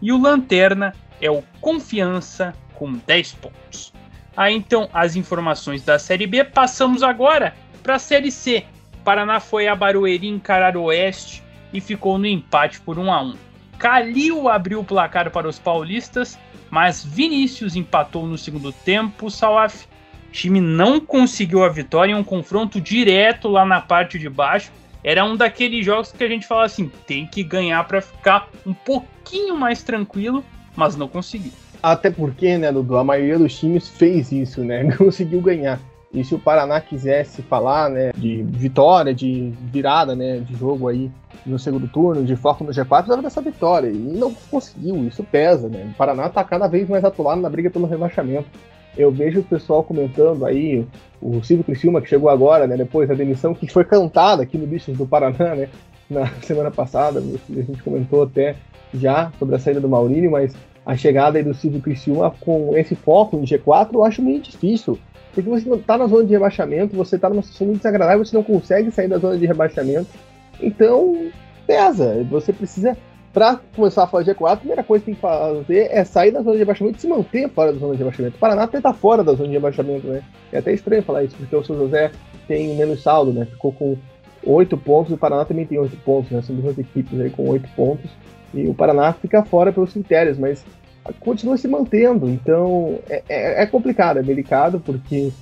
[0.00, 3.92] E o Lanterna é o Confiança com 10 pontos.
[4.36, 8.64] Aí então as informações da Série B, passamos agora para a Série C.
[9.04, 13.34] Paraná foi a Barueri encarar o Oeste e ficou no empate por 1 a 1.
[13.78, 16.38] Calil abriu o placar para os paulistas,
[16.70, 19.86] mas Vinícius empatou no segundo tempo, Salaf,
[20.28, 24.70] o time não conseguiu a vitória em um confronto direto lá na parte de baixo.
[25.02, 28.74] Era um daqueles jogos que a gente fala assim, tem que ganhar para ficar um
[28.74, 30.44] pouquinho mais tranquilo,
[30.76, 31.52] mas não conseguiu.
[31.82, 34.84] Até porque, né, Dudu, a maioria dos times fez isso, né?
[34.96, 35.80] Conseguiu ganhar.
[36.12, 41.10] E se o Paraná quisesse falar, né, de vitória, de virada, né, de jogo aí
[41.46, 43.88] no segundo turno, de foco no G4, precisava dessa vitória.
[43.88, 45.88] E não conseguiu, isso pesa, né?
[45.92, 48.48] O Paraná tá cada vez mais atolado na briga pelo rebaixamento
[48.96, 50.84] eu vejo o pessoal comentando aí,
[51.20, 54.66] o Silvio Criciúma, que chegou agora, né, depois da demissão, que foi cantada aqui no
[54.66, 55.68] Bichos do Paraná, né,
[56.08, 58.56] na semana passada, a gente comentou até
[58.92, 62.94] já sobre a saída do Maurílio, mas a chegada aí do Silvio Criciúma com esse
[62.94, 64.98] foco em G4 eu acho meio difícil,
[65.34, 68.36] porque você não tá na zona de rebaixamento, você tá numa situação muito desagradável, você
[68.36, 70.08] não consegue sair da zona de rebaixamento,
[70.60, 71.30] então
[71.66, 72.96] pesa, você precisa
[73.32, 76.42] para começar a falar G4, a primeira coisa que tem que fazer é sair da
[76.42, 78.36] zona de rebaixamento e se manter fora da zona de rebaixamento.
[78.36, 80.22] O Paraná até está fora da zona de rebaixamento, né?
[80.52, 82.10] É até estranho falar isso, porque o São José
[82.48, 83.44] tem menos saldo, né?
[83.44, 83.96] Ficou com
[84.44, 86.42] 8 pontos, o Paraná também tem 8 pontos, né?
[86.42, 88.10] São duas equipes aí com 8 pontos.
[88.52, 90.64] E o Paraná fica fora pelos critérios, mas
[91.18, 92.28] continua se mantendo.
[92.28, 95.32] Então é, é, é complicado, é delicado, porque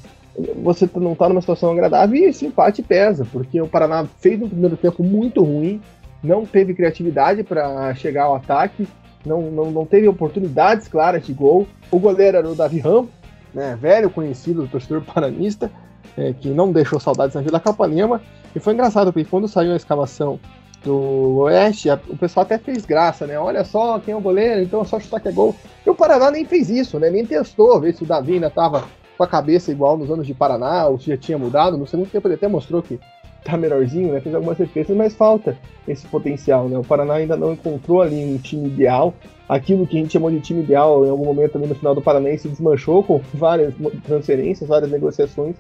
[0.63, 4.49] você não está numa situação agradável e esse empate pesa, porque o Paraná fez um
[4.49, 5.81] primeiro tempo muito ruim,
[6.23, 8.87] não teve criatividade para chegar ao ataque,
[9.27, 11.67] não, não, não teve oportunidades claras de gol.
[11.91, 13.11] O goleiro era o Davi Ramos,
[13.53, 15.71] né, velho conhecido do torcedor paranista,
[16.17, 18.21] é, que não deixou saudades na Vila Capanema.
[18.55, 20.39] E foi engraçado, porque quando saiu a escalação
[20.85, 23.39] do Oeste, o pessoal até fez graça, né?
[23.39, 25.55] Olha só quem é o goleiro, então é só chutar que é gol.
[25.85, 27.11] E o Paraná nem fez isso, né?
[27.11, 28.85] Nem testou, ver se o Davi ainda estava
[29.17, 31.77] com a cabeça igual nos anos de Paraná, ou se já tinha mudado.
[31.77, 33.01] No segundo tempo ele até mostrou que
[33.45, 34.21] tá melhorzinho, né?
[34.21, 36.79] Fez algumas defesas, mas falta esse potencial, né?
[36.79, 39.15] O Paraná ainda não encontrou ali um time ideal.
[39.49, 42.03] Aquilo que a gente chamou de time ideal, em algum momento também no final do
[42.03, 43.75] Paranaense desmanchou com várias
[44.05, 45.57] transferências, várias negociações.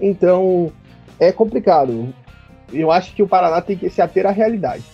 [0.00, 0.70] Então,
[1.18, 2.12] é complicado.
[2.72, 4.84] Eu acho que o Paraná tem que se ater à realidade.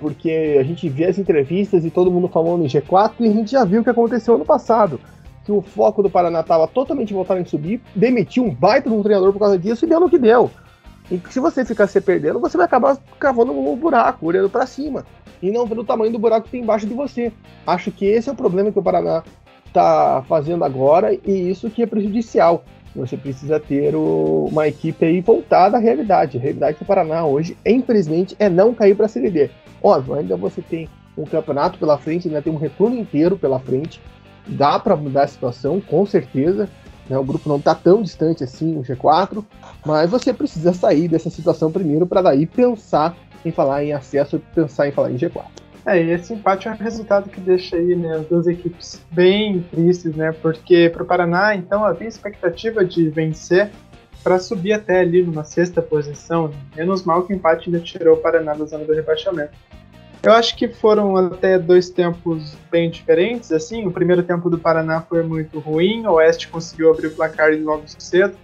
[0.00, 3.52] Porque a gente vê as entrevistas e todo mundo falando em G4 e a gente
[3.52, 5.00] já viu o que aconteceu ano passado.
[5.44, 9.02] Que o foco do Paraná estava totalmente voltado em subir, demitiu um baita de um
[9.02, 10.50] treinador por causa disso e deu no que deu.
[11.10, 15.04] E se você ficar se perdendo, você vai acabar cavando um buraco, olhando para cima.
[15.42, 17.32] E não vendo o tamanho do buraco que tem embaixo de você.
[17.66, 19.22] Acho que esse é o problema que o Paraná
[19.66, 22.64] está fazendo agora e isso que é prejudicial.
[22.94, 26.38] Você precisa ter o, uma equipe aí voltada à realidade.
[26.38, 29.50] A realidade do Paraná hoje, infelizmente, é não cair para a Série D.
[29.82, 34.00] Óbvio, ainda você tem um campeonato pela frente, ainda tem um retorno inteiro pela frente.
[34.46, 36.68] Dá para mudar a situação, com certeza.
[37.08, 37.16] Né?
[37.16, 39.44] O grupo não está tão distante assim, o G4,
[39.84, 44.88] mas você precisa sair dessa situação primeiro para daí pensar em falar em acesso, pensar
[44.88, 45.44] em falar em G4.
[45.90, 50.14] É, esse empate é um resultado que deixa aí né, as duas equipes bem tristes,
[50.14, 50.30] né?
[50.30, 53.72] Porque para o Paraná, então, havia expectativa de vencer
[54.22, 56.46] para subir até ali numa sexta posição.
[56.46, 56.54] Né?
[56.76, 59.50] Menos mal que o empate ainda tirou o Paraná da zona do rebaixamento.
[60.22, 63.50] Eu acho que foram até dois tempos bem diferentes.
[63.50, 67.50] Assim, o primeiro tempo do Paraná foi muito ruim, o Oeste conseguiu abrir o placar
[67.60, 68.36] logo cedo.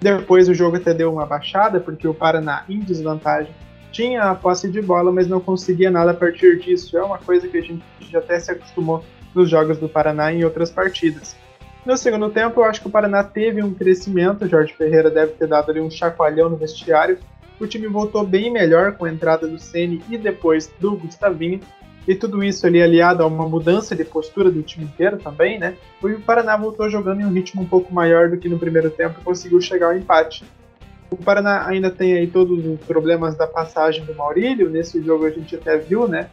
[0.00, 3.52] Depois o jogo até deu uma baixada, porque o Paraná, em desvantagem,
[3.92, 6.96] tinha a posse de bola, mas não conseguia nada a partir disso.
[6.96, 10.44] É uma coisa que a gente já até se acostumou nos jogos do Paraná em
[10.44, 11.36] outras partidas.
[11.84, 15.46] No segundo tempo, eu acho que o Paraná teve um crescimento, Jorge Ferreira deve ter
[15.46, 17.18] dado ali um chacoalhão no vestiário,
[17.60, 21.60] o time voltou bem melhor com a entrada do Ceni e depois do Gustavinho.
[22.06, 25.74] E tudo isso ali aliado a uma mudança de postura do time inteiro também, né?
[26.02, 29.20] O Paraná voltou jogando em um ritmo um pouco maior do que no primeiro tempo
[29.20, 30.44] e conseguiu chegar ao empate.
[31.10, 35.30] O Paraná ainda tem aí todos os problemas da passagem do Maurílio, nesse jogo a
[35.30, 36.28] gente até viu, né?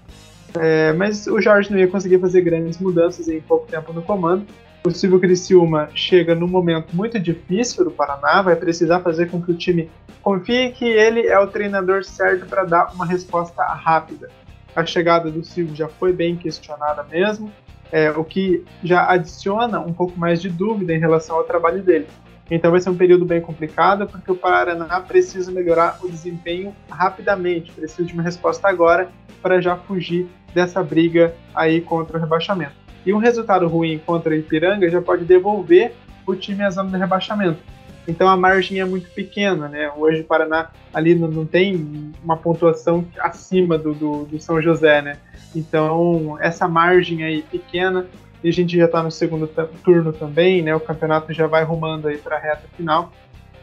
[0.58, 4.46] É, mas o Jorge não ia conseguir fazer grandes mudanças em pouco tempo no comando.
[4.86, 9.52] O Silvio Criciúma chega num momento muito difícil do Paraná, vai precisar fazer com que
[9.52, 9.90] o time
[10.22, 14.30] confie que ele é o treinador certo para dar uma resposta rápida.
[14.76, 17.52] A chegada do Silvio já foi bem questionada mesmo,
[17.92, 22.08] é, o que já adiciona um pouco mais de dúvida em relação ao trabalho dele.
[22.50, 27.72] Então vai ser um período bem complicado, porque o Paraná precisa melhorar o desempenho rapidamente,
[27.72, 29.10] precisa de uma resposta agora
[29.42, 32.74] para já fugir dessa briga aí contra o rebaixamento.
[33.06, 35.94] E um resultado ruim contra o Ipiranga já pode devolver
[36.26, 37.60] o time à zona de rebaixamento.
[38.08, 39.92] Então a margem é muito pequena, né?
[39.96, 45.02] Hoje o Paraná ali não, não tem uma pontuação acima do, do, do, São José,
[45.02, 45.18] né?
[45.56, 48.06] Então essa margem aí pequena,
[48.46, 49.50] e a gente já está no segundo
[49.84, 50.76] turno também, né?
[50.76, 53.12] O campeonato já vai rumando aí para a reta final.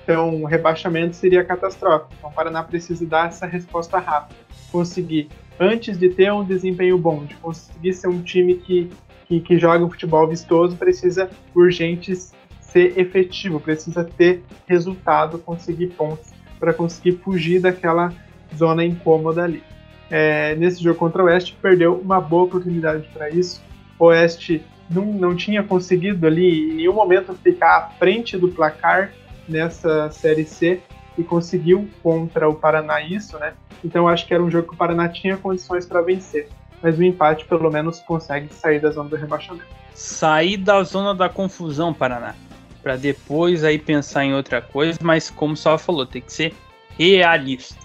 [0.03, 2.12] Então o rebaixamento seria catastrófico.
[2.18, 4.41] Então o Paraná precisa dar essa resposta rápida,
[4.72, 5.28] conseguir
[5.61, 8.91] antes de ter um desempenho bom, de conseguir ser um time que
[9.28, 12.12] que, que joga um futebol vistoso precisa urgente
[12.61, 18.12] ser efetivo, precisa ter resultado, conseguir pontos para conseguir fugir daquela
[18.53, 19.62] zona incômoda ali.
[20.11, 23.62] É, nesse jogo contra o Oeste, perdeu uma boa oportunidade para isso.
[23.97, 24.61] O Oeste
[24.91, 29.12] não, não tinha conseguido ali em nenhum momento ficar à frente do placar
[29.49, 30.80] nessa Série C
[31.16, 33.55] e conseguiu contra o Paraná isso, né?
[33.85, 36.49] Então acho que era um jogo que o Paraná tinha condições para vencer
[36.83, 39.66] mas o empate pelo menos consegue sair da zona do rebaixamento.
[39.95, 42.35] Sair da zona da confusão, Paraná,
[42.83, 46.53] para depois aí pensar em outra coisa, mas como só falou, tem que ser
[46.99, 47.76] realista.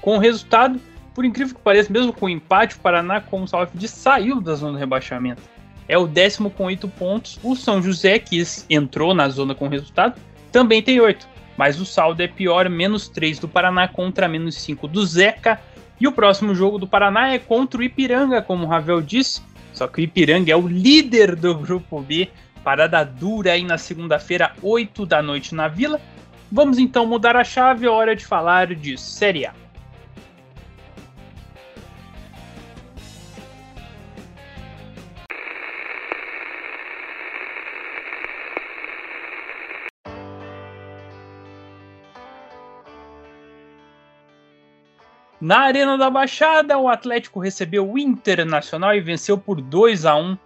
[0.00, 0.80] Com o resultado,
[1.14, 4.40] por incrível que pareça, mesmo com o empate, o Paraná, como o Salve disse, saiu
[4.40, 5.42] da zona do rebaixamento.
[5.88, 7.38] É o décimo com oito pontos.
[7.42, 10.20] O São José, que entrou na zona com resultado,
[10.52, 11.26] também tem oito.
[11.56, 15.60] Mas o saldo é pior, menos 3 do Paraná contra menos 5 do Zeca.
[16.00, 19.42] E o próximo jogo do Paraná é contra o Ipiranga, como o Ravel disse.
[19.72, 22.28] Só que o Ipiranga é o líder do grupo B.
[22.62, 26.00] Parada dura aí na segunda-feira, 8 da noite na Vila.
[26.50, 29.52] Vamos então mudar a chave, é hora de falar de Série A.
[45.48, 50.36] Na Arena da Baixada, o Atlético recebeu o Internacional e venceu por 2 a 1.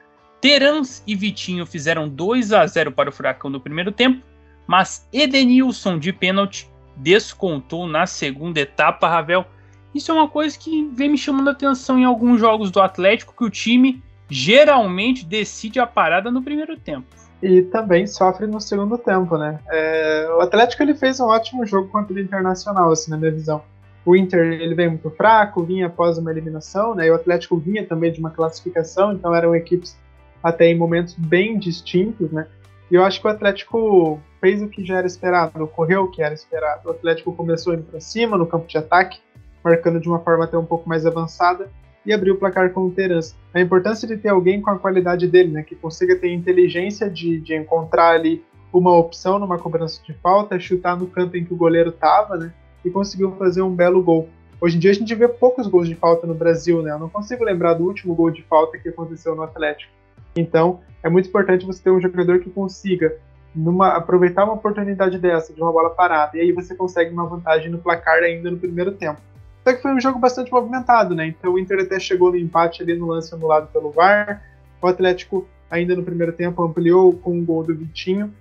[0.40, 4.24] Terans e Vitinho fizeram 2 a 0 para o Furacão no primeiro tempo,
[4.64, 9.44] mas Edenilson de pênalti descontou na segunda etapa, Ravel.
[9.92, 13.34] Isso é uma coisa que vem me chamando a atenção em alguns jogos do Atlético,
[13.36, 14.00] que o time
[14.30, 17.08] geralmente decide a parada no primeiro tempo.
[17.42, 19.58] E também sofre no segundo tempo, né?
[19.68, 23.60] É, o Atlético ele fez um ótimo jogo contra o Internacional, assim, na minha visão
[24.04, 27.06] o Inter ele veio muito fraco, vinha após uma eliminação, né?
[27.06, 29.96] E o Atlético vinha também de uma classificação, então eram equipes
[30.42, 32.46] até em momentos bem distintos, né?
[32.90, 36.22] E eu acho que o Atlético fez o que já era esperado, ocorreu o que
[36.22, 36.88] era esperado.
[36.88, 39.20] O Atlético começou indo para cima no campo de ataque,
[39.64, 41.70] marcando de uma forma até um pouco mais avançada
[42.04, 43.34] e abriu o placar com o Terence.
[43.54, 47.40] A importância de ter alguém com a qualidade dele, né, que consiga ter inteligência de,
[47.40, 51.56] de encontrar ali uma opção numa cobrança de falta, chutar no canto em que o
[51.56, 52.52] goleiro estava, né,
[52.84, 54.28] e conseguiu fazer um belo gol.
[54.60, 56.92] Hoje em dia a gente vê poucos gols de falta no Brasil, né?
[56.92, 59.92] Eu não consigo lembrar do último gol de falta que aconteceu no Atlético.
[60.36, 63.16] Então, é muito importante você ter um jogador que consiga
[63.54, 67.70] numa, aproveitar uma oportunidade dessa, de uma bola parada, e aí você consegue uma vantagem
[67.70, 69.20] no placar ainda no primeiro tempo.
[69.64, 71.26] Só que foi um jogo bastante movimentado, né?
[71.26, 74.42] Então o Inter até chegou no empate ali no lance anulado pelo VAR.
[74.80, 78.32] O Atlético, ainda no primeiro tempo, ampliou com um gol do Vitinho.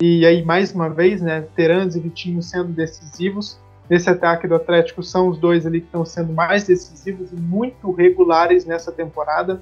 [0.00, 1.44] E aí, mais uma vez, né?
[1.56, 3.58] Terandes e Vitinho sendo decisivos.
[3.90, 7.90] Nesse ataque do Atlético, são os dois ali que estão sendo mais decisivos e muito
[7.90, 9.60] regulares nessa temporada.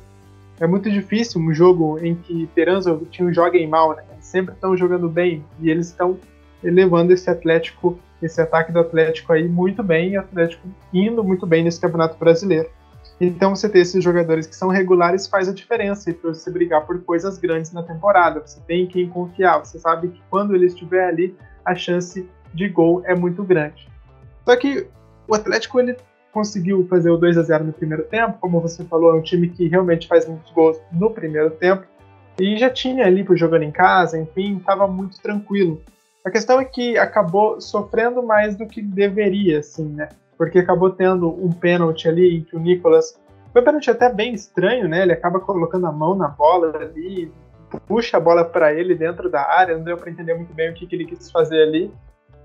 [0.60, 4.04] É muito difícil um jogo em que Terandes ou Vitinho joguem mal, né?
[4.12, 6.18] Eles sempre estão jogando bem e eles estão
[6.62, 11.46] levando esse Atlético esse ataque do Atlético aí muito bem, e o Atlético indo muito
[11.46, 12.68] bem nesse Campeonato Brasileiro.
[13.20, 16.86] Então você ter esses jogadores que são regulares faz a diferença e para você brigar
[16.86, 18.40] por coisas grandes na temporada.
[18.44, 23.02] Você tem quem confiar, você sabe que quando ele estiver ali, a chance de gol
[23.04, 23.88] é muito grande.
[24.48, 24.86] Só que
[25.28, 25.94] o Atlético ele
[26.32, 29.50] conseguiu fazer o 2 a 0 no primeiro tempo, como você falou, é um time
[29.50, 31.84] que realmente faz muitos gols no primeiro tempo
[32.40, 35.82] e já tinha ali por jogando em casa, enfim, estava muito tranquilo.
[36.24, 40.08] A questão é que acabou sofrendo mais do que deveria, assim, né?
[40.38, 43.20] Porque acabou tendo um pênalti ali em que o Nicolas.
[43.52, 45.02] Foi um pênalti até bem estranho, né?
[45.02, 47.30] Ele acaba colocando a mão na bola ali,
[47.86, 50.74] puxa a bola para ele dentro da área, não deu para entender muito bem o
[50.74, 51.92] que, que, ele quis fazer ali,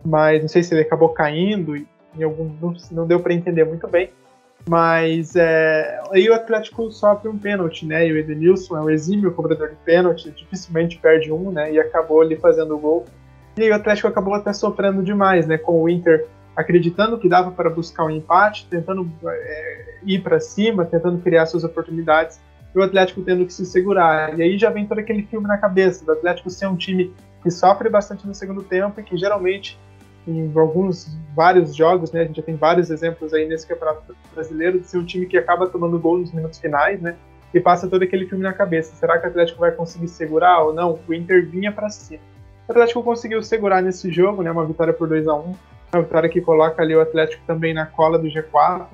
[0.04, 1.78] mas não sei se ele acabou caindo
[2.18, 2.51] em algum.
[2.61, 4.11] Não, não deu para entender muito bem.
[4.68, 8.07] Mas é, aí o Atlético sofre um pênalti, né?
[8.07, 11.74] E o Edenilson é um exímio cobrador de pênalti, dificilmente perde um, né?
[11.74, 13.05] E acabou ali fazendo o gol.
[13.57, 15.57] E aí o Atlético acabou até sofrendo demais, né?
[15.57, 20.86] Com o Inter acreditando que dava para buscar um empate, tentando é, ir para cima,
[20.86, 22.39] tentando criar suas oportunidades,
[22.74, 24.38] e o Atlético tendo que se segurar.
[24.38, 27.51] E aí já vem todo aquele filme na cabeça do Atlético ser um time que
[27.51, 29.78] sofre bastante no segundo tempo e que geralmente
[30.28, 34.80] em alguns vários jogos, né, a gente já tem vários exemplos aí nesse Campeonato Brasileiro
[34.80, 37.15] de ser um time que acaba tomando gol nos minutos finais, né?
[37.53, 38.95] E passa todo aquele filme na cabeça.
[38.95, 40.99] Será que o Atlético vai conseguir segurar ou não?
[41.07, 42.21] O Inter vinha para cima.
[42.67, 44.51] O Atlético conseguiu segurar nesse jogo, né?
[44.51, 45.53] Uma vitória por 2 a 1
[45.93, 48.88] uma vitória que coloca ali o Atlético também na cola do G4.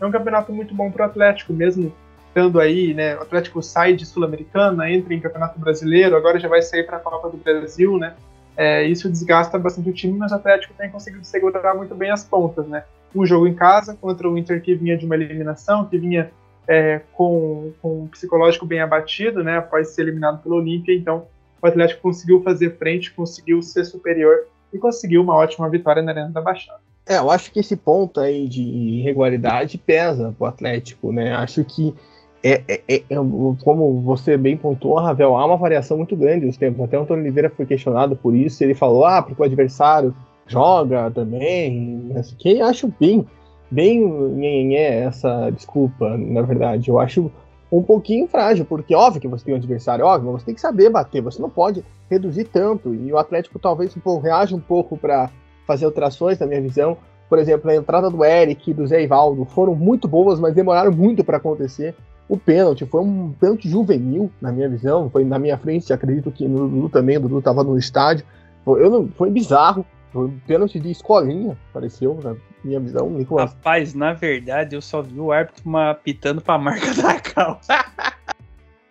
[0.00, 1.92] É um campeonato muito bom para o Atlético, mesmo
[2.28, 3.16] estando aí, né?
[3.16, 7.00] O Atlético sai de Sul-Americana, entra em Campeonato Brasileiro, agora já vai sair para a
[7.00, 8.14] Copa do Brasil, né?
[8.56, 12.24] É, isso desgasta bastante o time, mas o Atlético tem conseguido segurar muito bem as
[12.24, 12.84] pontas, né?
[13.14, 16.30] Um jogo em casa contra o Inter que vinha de uma eliminação, que vinha
[16.66, 19.58] é, com, com um psicológico bem abatido, né?
[19.58, 21.26] Após ser eliminado pelo Olímpia, então
[21.60, 26.30] o Atlético conseguiu fazer frente, conseguiu ser superior e conseguiu uma ótima vitória na Arena
[26.30, 26.80] da Baixada.
[27.08, 31.34] É, eu acho que esse ponto aí de irregularidade pesa pro Atlético, né?
[31.34, 31.94] Acho que
[32.42, 33.16] é, é, é, é
[33.62, 36.84] como você bem pontuou, Ravel, há uma variação muito grande nos tempos.
[36.84, 38.62] Até o Antônio Oliveira foi questionado por isso.
[38.62, 40.14] Ele falou, ah, porque o adversário
[40.46, 42.12] joga também.
[42.38, 43.26] Que acho bem,
[43.70, 46.88] bem essa desculpa, na verdade.
[46.88, 47.30] Eu acho
[47.70, 50.60] um pouquinho frágil, porque óbvio que você tem um adversário, óbvio, mas você tem que
[50.60, 52.94] saber bater, você não pode reduzir tanto.
[52.94, 55.30] E o Atlético talvez um pouco, reaja um pouco para
[55.66, 56.96] fazer alterações, na minha visão.
[57.28, 60.92] Por exemplo, a entrada do Eric e do Zé Ivaldo foram muito boas, mas demoraram
[60.92, 61.94] muito para acontecer.
[62.28, 66.46] O pênalti foi um pênalti juvenil, na minha visão, foi na minha frente, acredito que
[66.48, 68.26] no Dudu também, o Dudu estava no estádio.
[68.64, 73.08] Foi, eu não, foi bizarro, foi um pênalti de escolinha, pareceu, na minha visão.
[73.10, 73.52] Nicolas.
[73.52, 77.84] Rapaz, na verdade, eu só vi o árbitro apitando pra marca da calça.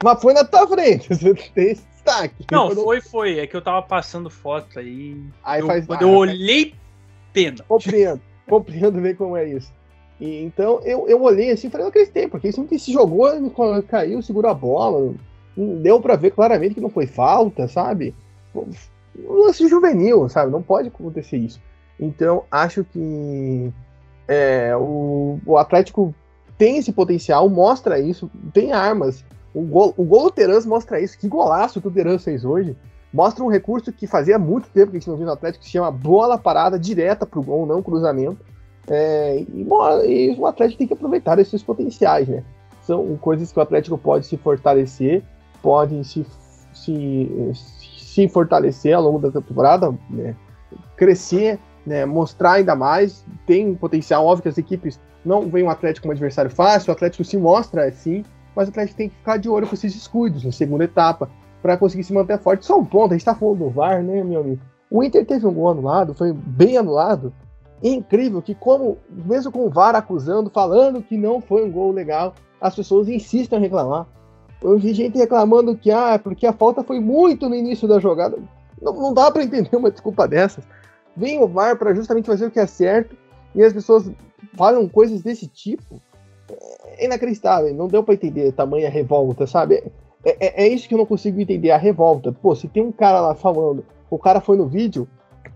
[0.01, 2.45] Mas foi na tua frente, você tem esse destaque.
[2.49, 3.39] Não, foi, foi.
[3.39, 5.21] É que eu tava passando foto aí.
[5.43, 6.73] Aí eu, faz, quando eu olhei,
[7.33, 7.63] pena.
[7.67, 9.73] Compreendo, compreendo bem como é isso.
[10.19, 13.27] E, então eu, eu olhei assim e falei, não acreditei, porque esse que se jogou,
[13.87, 15.13] caiu, segurou a bola.
[15.57, 18.13] Deu pra ver claramente que não foi falta, sabe?
[18.53, 20.51] Um lance juvenil, sabe?
[20.51, 21.61] Não pode acontecer isso.
[21.99, 23.71] Então, acho que
[24.27, 26.13] é, o, o Atlético
[26.57, 29.23] tem esse potencial, mostra isso, tem armas.
[29.53, 31.17] O gol, o gol do mostra isso.
[31.17, 32.75] Que golaço que o Terans fez hoje.
[33.13, 35.67] Mostra um recurso que fazia muito tempo que a gente não viu no Atlético, que
[35.67, 38.37] se chama bola parada direta para o gol, não cruzamento.
[38.87, 39.67] É, e,
[40.07, 42.43] e, o Atlético tem que aproveitar esses potenciais, né?
[42.81, 45.23] São coisas que o Atlético pode se fortalecer,
[45.61, 46.25] pode se,
[46.73, 50.35] se, se fortalecer ao longo da temporada, né?
[50.95, 55.69] crescer né, mostrar ainda mais, tem um potencial, óbvio que as equipes não veem o
[55.69, 58.23] Atlético como adversário fácil, o Atlético se mostra assim,
[58.55, 61.29] mas o Atlético tem que ficar de olho com esses descuidos na segunda etapa,
[61.61, 62.65] para conseguir se manter forte.
[62.65, 64.61] Só um ponto, a gente tá falando do VAR, né, meu amigo?
[64.89, 67.33] O Inter teve um gol anulado, foi bem anulado.
[67.85, 71.91] É incrível que, como, mesmo com o VAR acusando, falando que não foi um gol
[71.91, 74.07] legal, as pessoas insistem em reclamar.
[74.59, 78.39] Eu vi gente reclamando que, ah, porque a falta foi muito no início da jogada.
[78.81, 80.63] Não, não dá para entender uma desculpa dessas.
[81.15, 83.15] Vem o VAR para justamente fazer o que é certo
[83.53, 84.09] e as pessoas
[84.53, 86.01] falam coisas desse tipo.
[86.97, 89.83] É inacreditável, não deu para entender tamanha revolta, sabe?
[90.23, 92.31] É, é, é, isso que eu não consigo entender, a revolta.
[92.31, 95.07] Pô, se tem um cara lá falando, o cara foi no vídeo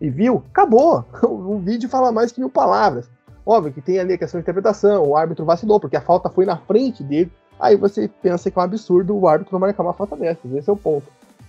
[0.01, 1.05] e viu, acabou.
[1.23, 3.09] O, vídeo fala mais que mil palavras.
[3.45, 6.45] Óbvio que tem ali a questão de interpretação, o árbitro vacilou, porque a falta foi
[6.45, 7.31] na frente dele.
[7.59, 10.69] Aí você pensa que é um absurdo o árbitro não marcar uma falta dessas, esse
[10.69, 11.07] é o ponto.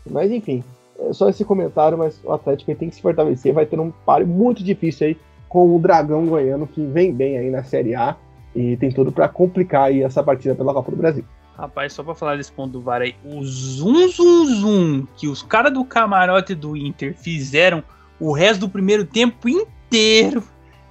[0.08, 0.64] Mas enfim,
[0.98, 4.26] é só esse comentário, mas o Atlético tem que se fortalecer, vai ter um páreo
[4.26, 8.16] muito difícil aí com o Dragão Goiano, que vem bem aí na Série A
[8.54, 11.24] e tem tudo para complicar aí essa partida pela Copa do Brasil.
[11.56, 15.42] Rapaz, só pra falar desse ponto do VAR aí, o zum zum zum que os
[15.42, 17.84] caras do camarote do Inter fizeram
[18.20, 20.44] o resto do primeiro tempo inteiro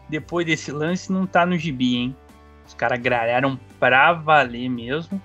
[0.09, 2.15] depois desse lance não tá no gibi, hein?
[2.65, 5.21] Os caras gralharam pra valer mesmo.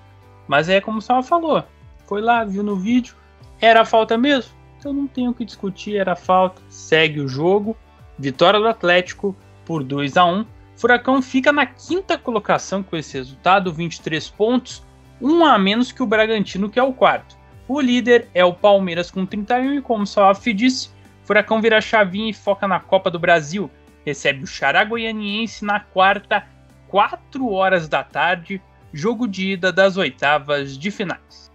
[0.47, 1.63] Mas é como o Salva falou.
[2.05, 3.15] Foi lá, viu no vídeo.
[3.59, 4.51] Era falta mesmo?
[4.77, 6.61] Então não tem o que discutir, era falta.
[6.69, 7.75] Segue o jogo.
[8.17, 9.35] Vitória do Atlético
[9.65, 10.45] por 2 a 1
[10.75, 14.83] Furacão fica na quinta colocação com esse resultado, 23 pontos
[15.21, 17.37] um a menos que o Bragantino, que é o quarto.
[17.67, 20.89] O líder é o Palmeiras com 31 e como o Salaf disse,
[21.25, 23.69] Furacão vira chavinha e foca na Copa do Brasil.
[24.05, 26.45] Recebe o Xará Goianiense na quarta,
[26.87, 28.61] 4 horas da tarde,
[28.93, 31.51] jogo de ida das oitavas de finais.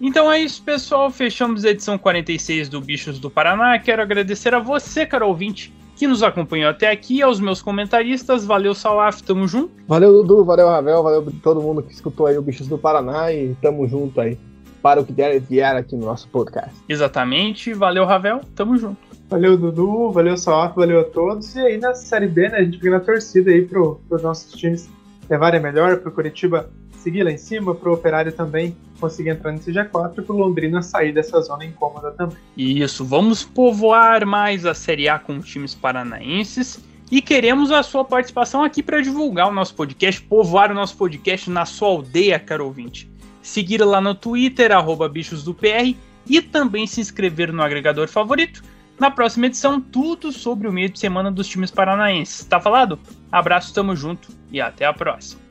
[0.00, 1.10] Então é isso, pessoal.
[1.10, 3.78] Fechamos a edição 46 do Bichos do Paraná.
[3.78, 8.46] Quero agradecer a você, caro ouvinte, que nos acompanhou até aqui, aos meus comentaristas.
[8.46, 9.70] Valeu, Salaf, tamo junto.
[9.88, 13.56] Valeu, Dudu, valeu, Ravel, valeu todo mundo que escutou aí o Bichos do Paraná e
[13.60, 14.38] tamo junto aí
[14.80, 16.72] para o que der e vier aqui no nosso podcast.
[16.88, 18.96] Exatamente, valeu, Ravel, tamo junto.
[19.28, 21.56] Valeu, Dudu, valeu, Salaf, valeu a todos.
[21.56, 24.52] E aí na Série B, né, a gente fica na torcida aí pro, pros nossos
[24.52, 24.88] times
[25.28, 30.18] levarem melhor, pro Curitiba seguir lá em cima, pro Operário também conseguir entrar nesse G4
[30.18, 32.36] e pro Londrina sair dessa zona incômoda também.
[32.56, 36.80] Isso, vamos povoar mais a Série A com times paranaenses
[37.10, 41.48] e queremos a sua participação aqui para divulgar o nosso podcast, povoar o nosso podcast
[41.48, 43.10] na sua aldeia, caro ouvinte.
[43.40, 45.94] Seguir lá no Twitter, arroba bichos do PR
[46.28, 48.62] e também se inscrever no agregador favorito.
[48.98, 52.44] Na próxima edição, tudo sobre o meio de semana dos times paranaenses.
[52.44, 52.98] Tá falado?
[53.30, 55.47] Abraço, tamo junto e até a próxima.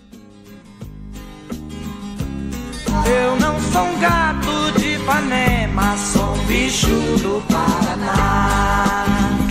[3.05, 6.87] Eu não sou um gato de panema, sou um bicho
[7.21, 9.46] do Paraná.